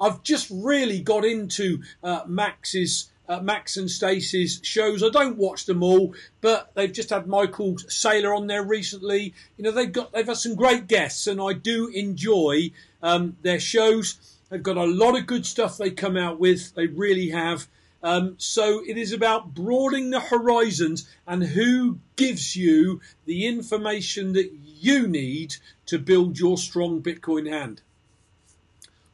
I've 0.00 0.22
just 0.22 0.48
really 0.52 1.00
got 1.00 1.24
into 1.24 1.82
uh, 2.00 2.22
Max's 2.28 3.10
uh, 3.28 3.40
Max 3.40 3.76
and 3.76 3.90
Stacy's 3.90 4.60
shows. 4.62 5.02
I 5.02 5.08
don't 5.08 5.36
watch 5.36 5.66
them 5.66 5.82
all, 5.82 6.14
but 6.40 6.70
they've 6.74 6.92
just 6.92 7.10
had 7.10 7.26
Michael 7.26 7.74
Saylor 7.74 8.36
on 8.36 8.46
there 8.46 8.62
recently. 8.62 9.34
You 9.56 9.64
know, 9.64 9.70
they've 9.70 9.92
got 9.92 10.12
they've 10.12 10.26
had 10.26 10.36
some 10.36 10.54
great 10.54 10.86
guests, 10.86 11.26
and 11.26 11.40
I 11.40 11.52
do 11.52 11.88
enjoy 11.88 12.70
um, 13.02 13.36
their 13.42 13.60
shows. 13.60 14.38
They've 14.50 14.62
got 14.62 14.76
a 14.76 14.84
lot 14.84 15.18
of 15.18 15.26
good 15.26 15.44
stuff 15.44 15.76
they 15.76 15.90
come 15.90 16.16
out 16.16 16.38
with. 16.38 16.74
They 16.74 16.86
really 16.86 17.30
have. 17.30 17.68
Um, 18.02 18.36
so 18.38 18.82
it 18.86 18.96
is 18.96 19.12
about 19.12 19.54
broadening 19.54 20.10
the 20.10 20.20
horizons 20.20 21.08
and 21.26 21.42
who 21.42 21.98
gives 22.14 22.54
you 22.54 23.00
the 23.24 23.46
information 23.46 24.32
that 24.34 24.52
you 24.52 25.08
need 25.08 25.56
to 25.86 25.98
build 25.98 26.38
your 26.38 26.56
strong 26.56 27.02
Bitcoin 27.02 27.50
hand. 27.50 27.82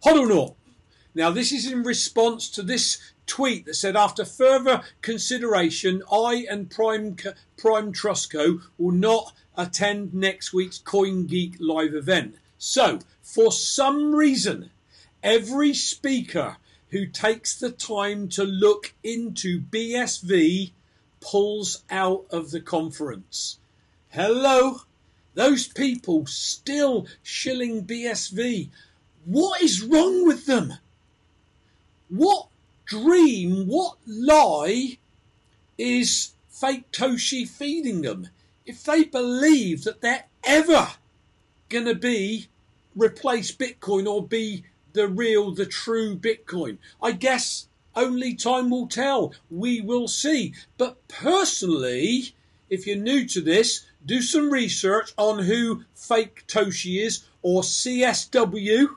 Hodl 0.04 0.56
Now, 1.14 1.30
this 1.30 1.52
is 1.52 1.70
in 1.70 1.84
response 1.84 2.50
to 2.50 2.62
this 2.62 3.11
tweet 3.26 3.66
that 3.66 3.74
said, 3.74 3.96
after 3.96 4.24
further 4.24 4.82
consideration, 5.00 6.02
I 6.10 6.46
and 6.50 6.70
Prime, 6.70 7.16
Prime 7.56 7.92
Trustco 7.92 8.62
will 8.78 8.92
not 8.92 9.32
attend 9.56 10.14
next 10.14 10.52
week's 10.52 10.78
CoinGeek 10.78 11.56
live 11.60 11.94
event. 11.94 12.36
So, 12.58 13.00
for 13.22 13.52
some 13.52 14.14
reason, 14.14 14.70
every 15.22 15.74
speaker 15.74 16.56
who 16.90 17.06
takes 17.06 17.54
the 17.58 17.70
time 17.70 18.28
to 18.28 18.44
look 18.44 18.92
into 19.02 19.60
BSV 19.60 20.72
pulls 21.20 21.82
out 21.90 22.26
of 22.30 22.50
the 22.50 22.60
conference. 22.60 23.58
Hello? 24.10 24.82
Those 25.34 25.66
people 25.66 26.26
still 26.26 27.06
shilling 27.22 27.86
BSV. 27.86 28.68
What 29.24 29.62
is 29.62 29.82
wrong 29.82 30.26
with 30.26 30.44
them? 30.44 30.74
What 32.08 32.48
dream, 32.92 33.66
what 33.68 33.96
lie 34.06 34.98
is 35.78 36.34
fake 36.50 36.92
Toshi 36.92 37.48
feeding 37.48 38.02
them? 38.02 38.28
If 38.66 38.84
they 38.84 39.04
believe 39.04 39.84
that 39.84 40.02
they're 40.02 40.26
ever 40.44 40.88
going 41.70 41.86
to 41.86 41.94
be 41.94 42.48
replace 42.94 43.50
Bitcoin 43.50 44.06
or 44.06 44.26
be 44.26 44.64
the 44.92 45.08
real, 45.08 45.52
the 45.52 45.64
true 45.64 46.18
Bitcoin? 46.18 46.76
I 47.02 47.12
guess 47.12 47.66
only 47.96 48.34
time 48.34 48.68
will 48.68 48.88
tell. 48.88 49.32
We 49.50 49.80
will 49.80 50.06
see. 50.06 50.52
But 50.76 51.08
personally, 51.08 52.34
if 52.68 52.86
you're 52.86 52.96
new 52.96 53.26
to 53.28 53.40
this, 53.40 53.86
do 54.04 54.20
some 54.20 54.50
research 54.50 55.14
on 55.16 55.38
who 55.38 55.84
fake 55.94 56.44
Toshi 56.46 57.02
is 57.02 57.24
or 57.40 57.62
CSW. 57.62 58.88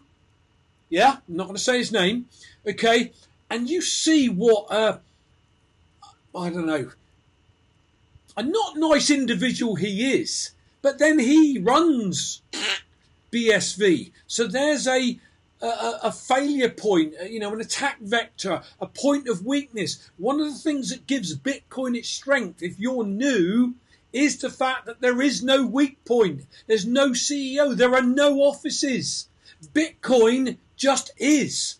Yeah, 0.89 1.17
I'm 1.27 1.35
not 1.35 1.45
going 1.45 1.55
to 1.55 1.63
say 1.63 1.77
his 1.77 1.93
name. 1.93 2.27
Okay, 2.67 3.13
and 3.49 3.69
you 3.69 3.81
see 3.81 4.29
what 4.29 4.71
uh, 4.71 4.97
I 6.35 6.49
don't 6.49 6.65
know, 6.65 6.91
a 8.35 8.43
not 8.43 8.77
nice 8.77 9.09
individual 9.09 9.75
he 9.75 10.13
is. 10.13 10.51
But 10.81 10.99
then 10.99 11.17
he 11.17 11.57
runs 11.57 12.41
BSV. 13.31 14.11
So 14.27 14.45
there's 14.45 14.87
a 14.87 15.19
a, 15.61 15.99
a, 16.03 16.11
failure 16.11 16.69
point, 16.69 17.15
uh, 17.19 17.23
you 17.23 17.39
know, 17.39 17.53
an 17.53 17.61
attack 17.61 17.99
vector, 18.01 18.61
a 18.79 18.85
point 18.85 19.27
of 19.27 19.45
weakness. 19.45 20.11
One 20.17 20.39
of 20.39 20.47
the 20.47 20.59
things 20.59 20.89
that 20.89 21.07
gives 21.07 21.35
Bitcoin 21.35 21.97
its 21.97 22.09
strength, 22.09 22.61
if 22.61 22.77
you're 22.77 23.05
new, 23.05 23.75
is 24.13 24.37
the 24.37 24.49
fact 24.49 24.85
that 24.85 25.01
there 25.01 25.21
is 25.21 25.41
no 25.41 25.65
weak 25.65 26.03
point. 26.05 26.45
There's 26.67 26.85
no 26.85 27.11
CEO. 27.11 27.75
There 27.75 27.95
are 27.95 28.03
no 28.03 28.41
offices. 28.41 29.27
Bitcoin 29.73 30.57
just 30.75 31.11
is. 31.17 31.79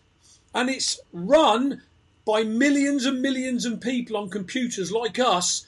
And 0.56 0.70
it's 0.70 0.98
run 1.12 1.82
by 2.24 2.42
millions 2.42 3.04
and 3.04 3.20
millions 3.20 3.66
of 3.66 3.78
people 3.78 4.16
on 4.16 4.30
computers 4.30 4.90
like 4.90 5.18
us. 5.18 5.66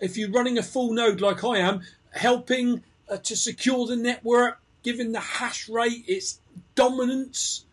If 0.00 0.16
you're 0.16 0.30
running 0.30 0.56
a 0.56 0.62
full 0.62 0.94
node 0.94 1.20
like 1.20 1.44
I 1.44 1.58
am, 1.58 1.82
helping 2.12 2.82
uh, 3.06 3.18
to 3.18 3.36
secure 3.36 3.86
the 3.86 3.96
network, 3.96 4.58
giving 4.82 5.12
the 5.12 5.20
hash 5.20 5.68
rate 5.68 6.04
its 6.08 6.40
dominance. 6.74 7.66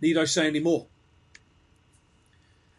Need 0.00 0.16
I 0.16 0.24
say 0.24 0.46
any 0.46 0.60
more? 0.60 0.86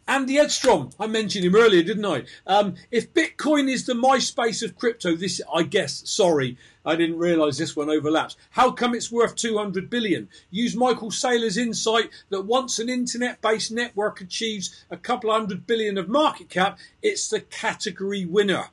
Andy 0.07 0.35
Edstrom, 0.35 0.91
I 0.99 1.07
mentioned 1.07 1.45
him 1.45 1.55
earlier, 1.55 1.81
didn't 1.81 2.05
I? 2.05 2.25
Um, 2.45 2.75
if 2.91 3.11
Bitcoin 3.11 3.67
is 3.67 3.87
the 3.87 3.93
MySpace 3.93 4.61
of 4.61 4.77
crypto, 4.77 5.15
this, 5.15 5.41
I 5.51 5.63
guess, 5.63 6.07
sorry, 6.07 6.57
I 6.85 6.95
didn't 6.95 7.17
realise 7.17 7.57
this 7.57 7.75
one 7.75 7.89
overlaps. 7.89 8.35
How 8.51 8.69
come 8.69 8.93
it's 8.93 9.11
worth 9.11 9.35
200 9.35 9.89
billion? 9.89 10.29
Use 10.51 10.75
Michael 10.75 11.09
Saylor's 11.09 11.57
insight 11.57 12.11
that 12.29 12.45
once 12.45 12.77
an 12.77 12.87
internet 12.87 13.41
based 13.41 13.71
network 13.71 14.21
achieves 14.21 14.85
a 14.91 14.97
couple 14.97 15.31
hundred 15.31 15.65
billion 15.65 15.97
of 15.97 16.07
market 16.07 16.49
cap, 16.49 16.77
it's 17.01 17.27
the 17.27 17.39
category 17.39 18.25
winner. 18.25 18.65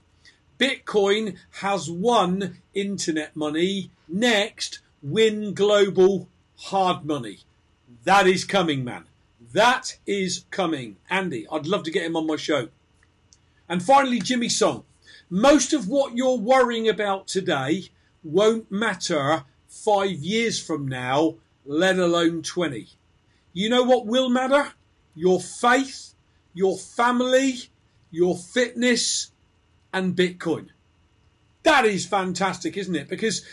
Bitcoin 0.58 1.38
has 1.62 1.90
won 1.90 2.58
internet 2.74 3.34
money. 3.34 3.90
Next, 4.06 4.80
win 5.02 5.54
global 5.54 6.28
hard 6.56 7.06
money. 7.06 7.38
That 8.04 8.26
is 8.26 8.44
coming, 8.44 8.84
man. 8.84 9.06
That 9.52 9.98
is 10.06 10.44
coming. 10.50 10.96
Andy, 11.10 11.46
I'd 11.50 11.66
love 11.66 11.82
to 11.84 11.90
get 11.90 12.04
him 12.04 12.16
on 12.16 12.26
my 12.26 12.36
show. 12.36 12.68
And 13.68 13.82
finally, 13.82 14.20
Jimmy 14.20 14.48
Song. 14.48 14.84
Most 15.28 15.72
of 15.72 15.88
what 15.88 16.16
you're 16.16 16.38
worrying 16.38 16.88
about 16.88 17.26
today 17.26 17.88
won't 18.22 18.70
matter 18.70 19.44
five 19.68 20.10
years 20.10 20.60
from 20.60 20.86
now, 20.86 21.36
let 21.64 21.98
alone 21.98 22.42
20. 22.42 22.88
You 23.52 23.68
know 23.68 23.82
what 23.82 24.06
will 24.06 24.28
matter? 24.28 24.72
Your 25.14 25.40
faith, 25.40 26.14
your 26.54 26.76
family, 26.76 27.70
your 28.10 28.36
fitness, 28.36 29.32
and 29.92 30.16
Bitcoin. 30.16 30.68
That 31.62 31.84
is 31.84 32.06
fantastic, 32.06 32.76
isn't 32.76 32.96
it? 32.96 33.08
Because 33.08 33.44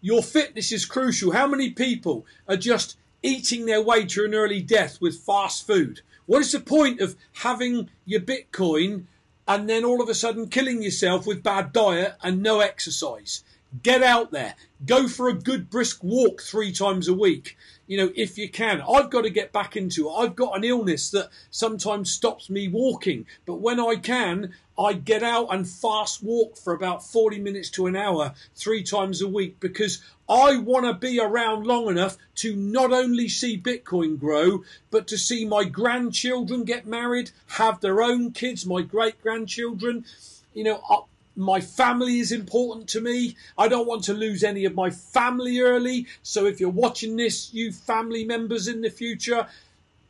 your 0.00 0.22
fitness 0.22 0.72
is 0.72 0.84
crucial. 0.84 1.32
How 1.32 1.46
many 1.46 1.70
people 1.70 2.26
are 2.48 2.56
just 2.56 2.96
eating 3.22 3.66
their 3.66 3.82
way 3.82 4.04
to 4.06 4.24
an 4.24 4.34
early 4.34 4.60
death 4.60 5.00
with 5.00 5.20
fast 5.20 5.66
food? 5.66 6.00
What 6.26 6.42
is 6.42 6.52
the 6.52 6.60
point 6.60 7.00
of 7.00 7.16
having 7.32 7.90
your 8.04 8.20
Bitcoin 8.20 9.04
and 9.46 9.68
then 9.68 9.84
all 9.84 10.00
of 10.02 10.08
a 10.08 10.14
sudden 10.14 10.48
killing 10.48 10.82
yourself 10.82 11.26
with 11.26 11.42
bad 11.42 11.72
diet 11.72 12.14
and 12.22 12.42
no 12.42 12.60
exercise? 12.60 13.44
Get 13.82 14.02
out 14.02 14.32
there. 14.32 14.54
Go 14.84 15.08
for 15.08 15.28
a 15.28 15.34
good 15.34 15.70
brisk 15.70 16.04
walk 16.04 16.42
three 16.42 16.72
times 16.72 17.08
a 17.08 17.14
week. 17.14 17.56
You 17.92 17.98
know, 17.98 18.12
if 18.16 18.38
you 18.38 18.48
can. 18.48 18.80
I've 18.80 19.10
got 19.10 19.24
to 19.24 19.28
get 19.28 19.52
back 19.52 19.76
into 19.76 20.08
it. 20.08 20.14
I've 20.14 20.34
got 20.34 20.56
an 20.56 20.64
illness 20.64 21.10
that 21.10 21.28
sometimes 21.50 22.10
stops 22.10 22.48
me 22.48 22.66
walking. 22.66 23.26
But 23.44 23.56
when 23.56 23.78
I 23.78 23.96
can, 23.96 24.54
I 24.78 24.94
get 24.94 25.22
out 25.22 25.52
and 25.52 25.68
fast 25.68 26.22
walk 26.22 26.56
for 26.56 26.72
about 26.72 27.04
40 27.04 27.38
minutes 27.40 27.68
to 27.72 27.86
an 27.86 27.94
hour 27.94 28.32
three 28.54 28.82
times 28.82 29.20
a 29.20 29.28
week 29.28 29.60
because 29.60 30.02
I 30.26 30.56
want 30.56 30.86
to 30.86 30.94
be 30.94 31.20
around 31.20 31.66
long 31.66 31.86
enough 31.86 32.16
to 32.36 32.56
not 32.56 32.94
only 32.94 33.28
see 33.28 33.60
Bitcoin 33.60 34.18
grow, 34.18 34.64
but 34.90 35.06
to 35.08 35.18
see 35.18 35.44
my 35.44 35.64
grandchildren 35.64 36.64
get 36.64 36.86
married, 36.86 37.32
have 37.46 37.82
their 37.82 38.02
own 38.02 38.30
kids, 38.30 38.64
my 38.64 38.80
great 38.80 39.20
grandchildren. 39.20 40.06
You 40.54 40.64
know, 40.64 41.06
my 41.36 41.60
family 41.60 42.18
is 42.18 42.32
important 42.32 42.88
to 42.90 43.00
me. 43.00 43.36
I 43.56 43.68
don't 43.68 43.86
want 43.86 44.04
to 44.04 44.14
lose 44.14 44.44
any 44.44 44.64
of 44.64 44.74
my 44.74 44.90
family 44.90 45.60
early. 45.60 46.06
So 46.22 46.46
if 46.46 46.60
you're 46.60 46.70
watching 46.70 47.16
this, 47.16 47.52
you 47.54 47.72
family 47.72 48.24
members 48.24 48.68
in 48.68 48.82
the 48.82 48.90
future, 48.90 49.46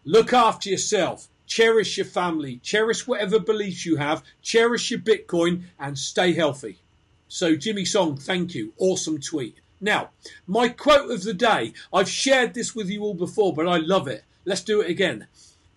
look 0.05 0.33
after 0.33 0.69
yourself. 0.71 1.29
Cherish 1.47 1.97
your 1.97 2.07
family. 2.07 2.57
Cherish 2.59 3.07
whatever 3.07 3.39
beliefs 3.39 3.85
you 3.85 3.97
have. 3.97 4.23
Cherish 4.41 4.91
your 4.91 5.01
Bitcoin 5.01 5.65
and 5.79 5.99
stay 5.99 6.33
healthy. 6.33 6.79
So, 7.29 7.57
Jimmy 7.57 7.85
Song, 7.85 8.17
thank 8.17 8.55
you. 8.55 8.73
Awesome 8.79 9.21
tweet. 9.21 9.57
Now, 9.81 10.11
my 10.47 10.69
quote 10.69 11.11
of 11.11 11.23
the 11.25 11.35
day. 11.35 11.73
I've 11.93 12.09
shared 12.09 12.55
this 12.55 12.75
with 12.75 12.89
you 12.89 13.03
all 13.03 13.15
before, 13.15 13.53
but 13.53 13.67
I 13.67 13.79
love 13.79 14.07
it. 14.07 14.25
Let's 14.45 14.63
do 14.63 14.81
it 14.81 14.91
again. 14.91 15.27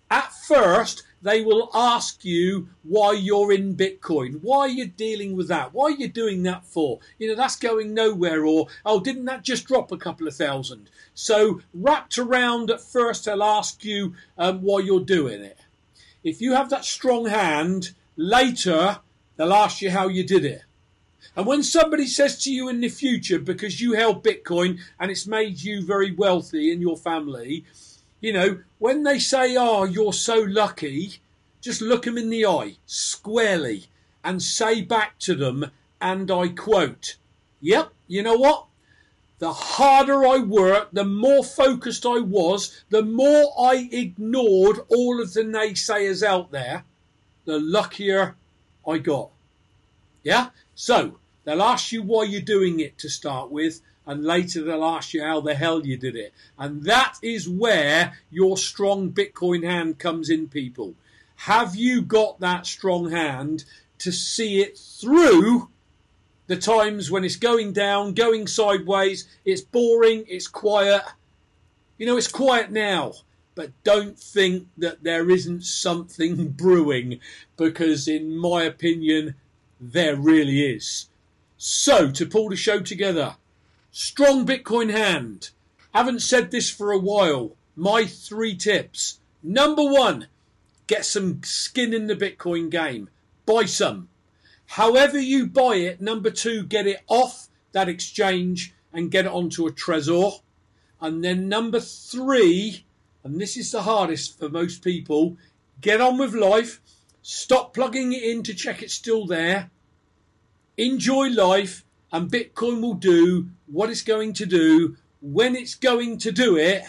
At 0.09 0.31
first, 0.31 1.03
they 1.25 1.41
will 1.41 1.71
ask 1.73 2.23
you 2.23 2.69
why 2.83 3.13
you're 3.13 3.51
in 3.51 3.75
Bitcoin. 3.75 4.41
Why 4.43 4.59
are 4.59 4.69
you 4.69 4.85
dealing 4.85 5.35
with 5.35 5.47
that? 5.47 5.73
Why 5.73 5.85
are 5.85 5.97
you 5.97 6.07
doing 6.07 6.43
that 6.43 6.63
for? 6.65 6.99
You 7.17 7.29
know, 7.29 7.35
that's 7.35 7.55
going 7.55 7.95
nowhere. 7.95 8.45
Or, 8.45 8.67
oh, 8.85 8.99
didn't 8.99 9.25
that 9.25 9.41
just 9.41 9.65
drop 9.65 9.91
a 9.91 9.97
couple 9.97 10.27
of 10.27 10.35
thousand? 10.35 10.87
So, 11.15 11.61
wrapped 11.73 12.19
around 12.19 12.69
at 12.69 12.79
first, 12.79 13.25
they'll 13.25 13.41
ask 13.41 13.83
you 13.83 14.13
um, 14.37 14.61
why 14.61 14.81
you're 14.81 14.99
doing 14.99 15.41
it. 15.41 15.57
If 16.23 16.41
you 16.41 16.53
have 16.53 16.69
that 16.69 16.85
strong 16.85 17.25
hand, 17.25 17.95
later, 18.15 18.99
they'll 19.35 19.51
ask 19.51 19.81
you 19.81 19.89
how 19.89 20.07
you 20.07 20.23
did 20.23 20.45
it. 20.45 20.61
And 21.35 21.47
when 21.47 21.63
somebody 21.63 22.05
says 22.05 22.37
to 22.43 22.51
you 22.51 22.69
in 22.69 22.81
the 22.81 22.89
future, 22.89 23.39
because 23.39 23.81
you 23.81 23.93
held 23.93 24.23
Bitcoin 24.23 24.77
and 24.99 25.09
it's 25.09 25.25
made 25.25 25.59
you 25.59 25.83
very 25.83 26.11
wealthy 26.11 26.71
in 26.71 26.81
your 26.81 26.97
family, 26.97 27.65
you 28.21 28.33
know, 28.33 28.59
when 28.79 29.03
they 29.03 29.19
say, 29.19 29.55
oh, 29.57 29.83
you're 29.83 30.13
so 30.13 30.39
lucky, 30.39 31.19
just 31.61 31.81
look 31.81 32.03
them 32.03 32.17
in 32.17 32.29
the 32.29 32.45
eye 32.45 32.77
squarely 32.85 33.85
and 34.23 34.41
say 34.41 34.81
back 34.81 35.19
to 35.19 35.35
them, 35.35 35.71
and 36.01 36.29
I 36.29 36.49
quote, 36.49 37.17
yep, 37.61 37.91
you 38.07 38.23
know 38.23 38.35
what? 38.35 38.65
The 39.39 39.51
harder 39.51 40.25
I 40.25 40.37
worked, 40.37 40.93
the 40.93 41.03
more 41.03 41.43
focused 41.43 42.05
I 42.05 42.19
was, 42.19 42.83
the 42.89 43.03
more 43.03 43.53
I 43.59 43.89
ignored 43.91 44.79
all 44.89 45.21
of 45.21 45.33
the 45.33 45.43
naysayers 45.43 46.23
out 46.23 46.51
there, 46.51 46.83
the 47.45 47.59
luckier 47.59 48.35
I 48.87 48.97
got. 48.97 49.29
Yeah? 50.23 50.49
So, 50.73 51.19
they'll 51.43 51.61
ask 51.61 51.91
you 51.91 52.01
why 52.01 52.23
you're 52.23 52.41
doing 52.41 52.79
it 52.79 52.97
to 52.99 53.09
start 53.09 53.51
with. 53.51 53.81
And 54.05 54.23
later 54.23 54.63
they'll 54.63 54.83
ask 54.83 55.13
you 55.13 55.23
how 55.23 55.41
the 55.41 55.55
hell 55.55 55.85
you 55.85 55.97
did 55.97 56.15
it. 56.15 56.33
And 56.57 56.83
that 56.83 57.17
is 57.21 57.49
where 57.49 58.17
your 58.29 58.57
strong 58.57 59.11
Bitcoin 59.11 59.63
hand 59.63 59.99
comes 59.99 60.29
in, 60.29 60.47
people. 60.47 60.95
Have 61.37 61.75
you 61.75 62.01
got 62.01 62.39
that 62.39 62.65
strong 62.65 63.11
hand 63.11 63.65
to 63.99 64.11
see 64.11 64.61
it 64.61 64.77
through 64.77 65.69
the 66.47 66.55
times 66.55 67.09
when 67.09 67.23
it's 67.23 67.35
going 67.35 67.73
down, 67.73 68.13
going 68.13 68.47
sideways, 68.47 69.27
it's 69.43 69.61
boring, 69.61 70.25
it's 70.27 70.47
quiet? 70.47 71.01
You 71.97 72.05
know, 72.05 72.17
it's 72.17 72.27
quiet 72.27 72.71
now 72.71 73.13
but 73.55 73.71
don't 73.85 74.19
think 74.19 74.67
that 74.77 75.03
there 75.03 75.29
isn't 75.29 75.63
something 75.63 76.49
brewing 76.57 77.19
because, 77.57 78.07
in 78.07 78.37
my 78.37 78.63
opinion, 78.63 79.35
there 79.79 80.17
really 80.17 80.61
is. 80.61 81.07
So, 81.57 82.11
to 82.11 82.25
pull 82.25 82.49
the 82.49 82.57
show 82.57 82.81
together, 82.81 83.37
strong 83.95 84.45
Bitcoin 84.45 84.91
hand. 84.91 85.51
Haven't 85.93 86.21
said 86.21 86.51
this 86.51 86.69
for 86.69 86.91
a 86.91 86.99
while. 86.99 87.55
My 87.77 88.05
three 88.05 88.53
tips. 88.53 89.21
Number 89.41 89.83
one, 89.83 90.27
get 90.85 91.05
some 91.05 91.41
skin 91.43 91.93
in 91.93 92.07
the 92.07 92.15
Bitcoin 92.15 92.69
game. 92.69 93.09
Buy 93.45 93.63
some. 93.63 94.09
However 94.65 95.17
you 95.17 95.47
buy 95.47 95.75
it, 95.75 96.01
number 96.01 96.29
two, 96.29 96.63
get 96.63 96.87
it 96.87 97.03
off 97.07 97.47
that 97.71 97.87
exchange 97.87 98.73
and 98.91 99.09
get 99.09 99.27
it 99.27 99.31
onto 99.31 99.65
a 99.65 99.71
Trezor. 99.71 100.41
And 100.99 101.23
then 101.23 101.47
number 101.47 101.79
three, 101.79 102.83
and 103.23 103.39
this 103.39 103.55
is 103.55 103.71
the 103.71 103.83
hardest 103.83 104.37
for 104.37 104.49
most 104.49 104.83
people, 104.83 105.37
get 105.79 106.01
on 106.01 106.17
with 106.17 106.33
life. 106.33 106.81
Stop 107.21 107.73
plugging 107.73 108.11
it 108.11 108.23
in 108.23 108.43
to 108.43 108.53
check 108.53 108.83
it's 108.83 108.93
still 108.93 109.25
there. 109.25 109.71
Enjoy 110.75 111.29
life, 111.29 111.85
and 112.11 112.29
Bitcoin 112.29 112.81
will 112.81 112.93
do 112.93 113.49
what 113.67 113.89
it's 113.89 114.01
going 114.01 114.33
to 114.33 114.45
do 114.45 114.95
when 115.21 115.55
it's 115.55 115.75
going 115.75 116.17
to 116.19 116.31
do 116.31 116.57
it, 116.57 116.83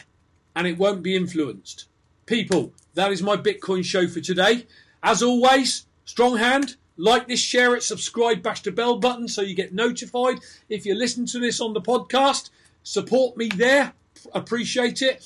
and 0.54 0.66
it 0.66 0.78
won't 0.78 1.02
be 1.02 1.16
influenced. 1.16 1.86
People, 2.26 2.72
that 2.94 3.12
is 3.12 3.22
my 3.22 3.36
Bitcoin 3.36 3.84
show 3.84 4.08
for 4.08 4.20
today. 4.20 4.66
As 5.02 5.22
always, 5.22 5.86
strong 6.04 6.36
hand. 6.36 6.76
Like 6.98 7.28
this, 7.28 7.40
share 7.40 7.76
it, 7.76 7.82
subscribe, 7.82 8.42
bash 8.42 8.62
the 8.62 8.72
bell 8.72 8.96
button 8.96 9.28
so 9.28 9.42
you 9.42 9.54
get 9.54 9.74
notified. 9.74 10.38
If 10.70 10.86
you 10.86 10.94
listen 10.94 11.26
to 11.26 11.38
this 11.38 11.60
on 11.60 11.74
the 11.74 11.80
podcast, 11.82 12.48
support 12.84 13.36
me 13.36 13.48
there. 13.48 13.92
Appreciate 14.32 15.02
it 15.02 15.22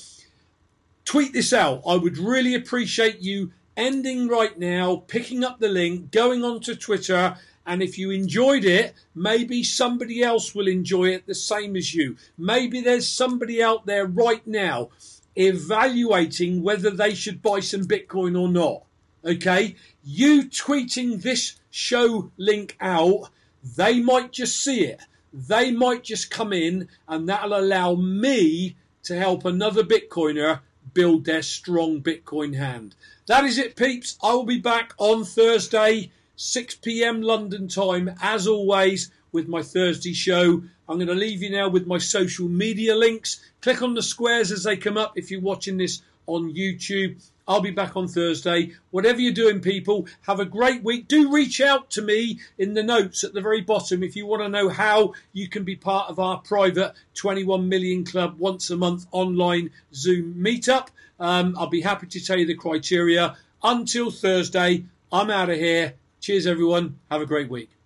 tweet 1.05 1.33
this 1.33 1.53
out. 1.53 1.81
I 1.87 1.95
would 1.95 2.17
really 2.17 2.55
appreciate 2.55 3.19
you 3.19 3.51
ending 3.75 4.27
right 4.27 4.57
now, 4.57 5.03
picking 5.07 5.43
up 5.43 5.59
the 5.59 5.69
link, 5.69 6.11
going 6.11 6.43
onto 6.43 6.75
Twitter, 6.75 7.37
and 7.65 7.83
if 7.83 7.97
you 7.97 8.11
enjoyed 8.11 8.65
it, 8.65 8.93
maybe 9.13 9.63
somebody 9.63 10.23
else 10.23 10.55
will 10.55 10.67
enjoy 10.67 11.09
it 11.09 11.27
the 11.27 11.35
same 11.35 11.75
as 11.75 11.93
you. 11.93 12.17
Maybe 12.37 12.81
there's 12.81 13.07
somebody 13.07 13.61
out 13.61 13.85
there 13.85 14.05
right 14.05 14.45
now 14.45 14.89
evaluating 15.35 16.61
whether 16.61 16.89
they 16.89 17.13
should 17.13 17.41
buy 17.41 17.59
some 17.59 17.83
Bitcoin 17.83 18.39
or 18.39 18.49
not. 18.49 18.83
Okay? 19.23 19.75
You 20.03 20.43
tweeting 20.43 21.21
this 21.21 21.59
show 21.69 22.31
link 22.37 22.75
out, 22.81 23.29
they 23.77 23.99
might 23.99 24.31
just 24.31 24.61
see 24.61 24.85
it. 24.85 25.01
They 25.33 25.71
might 25.71 26.03
just 26.03 26.29
come 26.29 26.51
in, 26.51 26.89
and 27.07 27.29
that'll 27.29 27.57
allow 27.57 27.95
me 27.95 28.75
to 29.03 29.15
help 29.15 29.45
another 29.45 29.83
Bitcoiner 29.83 30.59
build 30.93 31.23
their 31.23 31.41
strong 31.41 32.01
Bitcoin 32.01 32.57
hand. 32.57 32.95
That 33.27 33.45
is 33.45 33.57
it, 33.57 33.75
peeps. 33.75 34.17
I 34.21 34.33
will 34.33 34.43
be 34.43 34.59
back 34.59 34.93
on 34.97 35.23
Thursday, 35.23 36.11
6 36.41 36.75
p.m. 36.77 37.21
London 37.21 37.67
time, 37.67 38.09
as 38.19 38.47
always, 38.47 39.11
with 39.31 39.47
my 39.47 39.61
Thursday 39.61 40.11
show. 40.11 40.63
I'm 40.89 40.97
going 40.97 41.07
to 41.07 41.13
leave 41.13 41.43
you 41.43 41.51
now 41.51 41.69
with 41.69 41.85
my 41.85 41.99
social 41.99 42.49
media 42.49 42.95
links. 42.95 43.39
Click 43.61 43.83
on 43.83 43.93
the 43.93 44.01
squares 44.01 44.51
as 44.51 44.63
they 44.63 44.75
come 44.75 44.97
up 44.97 45.19
if 45.19 45.29
you're 45.29 45.39
watching 45.39 45.77
this 45.77 46.01
on 46.25 46.51
YouTube. 46.51 47.23
I'll 47.47 47.61
be 47.61 47.69
back 47.69 47.95
on 47.95 48.07
Thursday. 48.07 48.71
Whatever 48.89 49.21
you're 49.21 49.33
doing, 49.33 49.61
people, 49.61 50.07
have 50.21 50.39
a 50.39 50.45
great 50.45 50.83
week. 50.83 51.07
Do 51.07 51.31
reach 51.31 51.61
out 51.61 51.91
to 51.91 52.01
me 52.01 52.39
in 52.57 52.73
the 52.73 52.81
notes 52.81 53.23
at 53.23 53.33
the 53.33 53.41
very 53.41 53.61
bottom 53.61 54.01
if 54.01 54.15
you 54.15 54.25
want 54.25 54.41
to 54.41 54.49
know 54.49 54.67
how 54.67 55.13
you 55.33 55.47
can 55.47 55.63
be 55.63 55.75
part 55.75 56.09
of 56.09 56.17
our 56.17 56.39
private 56.39 56.93
21 57.13 57.69
million 57.69 58.03
club 58.03 58.39
once 58.39 58.71
a 58.71 58.75
month 58.75 59.05
online 59.11 59.69
Zoom 59.93 60.33
meetup. 60.43 60.87
Um, 61.19 61.55
I'll 61.55 61.67
be 61.67 61.81
happy 61.81 62.07
to 62.07 62.19
tell 62.19 62.39
you 62.39 62.47
the 62.47 62.55
criteria. 62.55 63.37
Until 63.61 64.09
Thursday, 64.09 64.85
I'm 65.11 65.29
out 65.29 65.51
of 65.51 65.57
here. 65.57 65.93
Cheers, 66.21 66.45
everyone. 66.45 66.99
Have 67.09 67.21
a 67.21 67.25
great 67.25 67.49
week. 67.49 67.80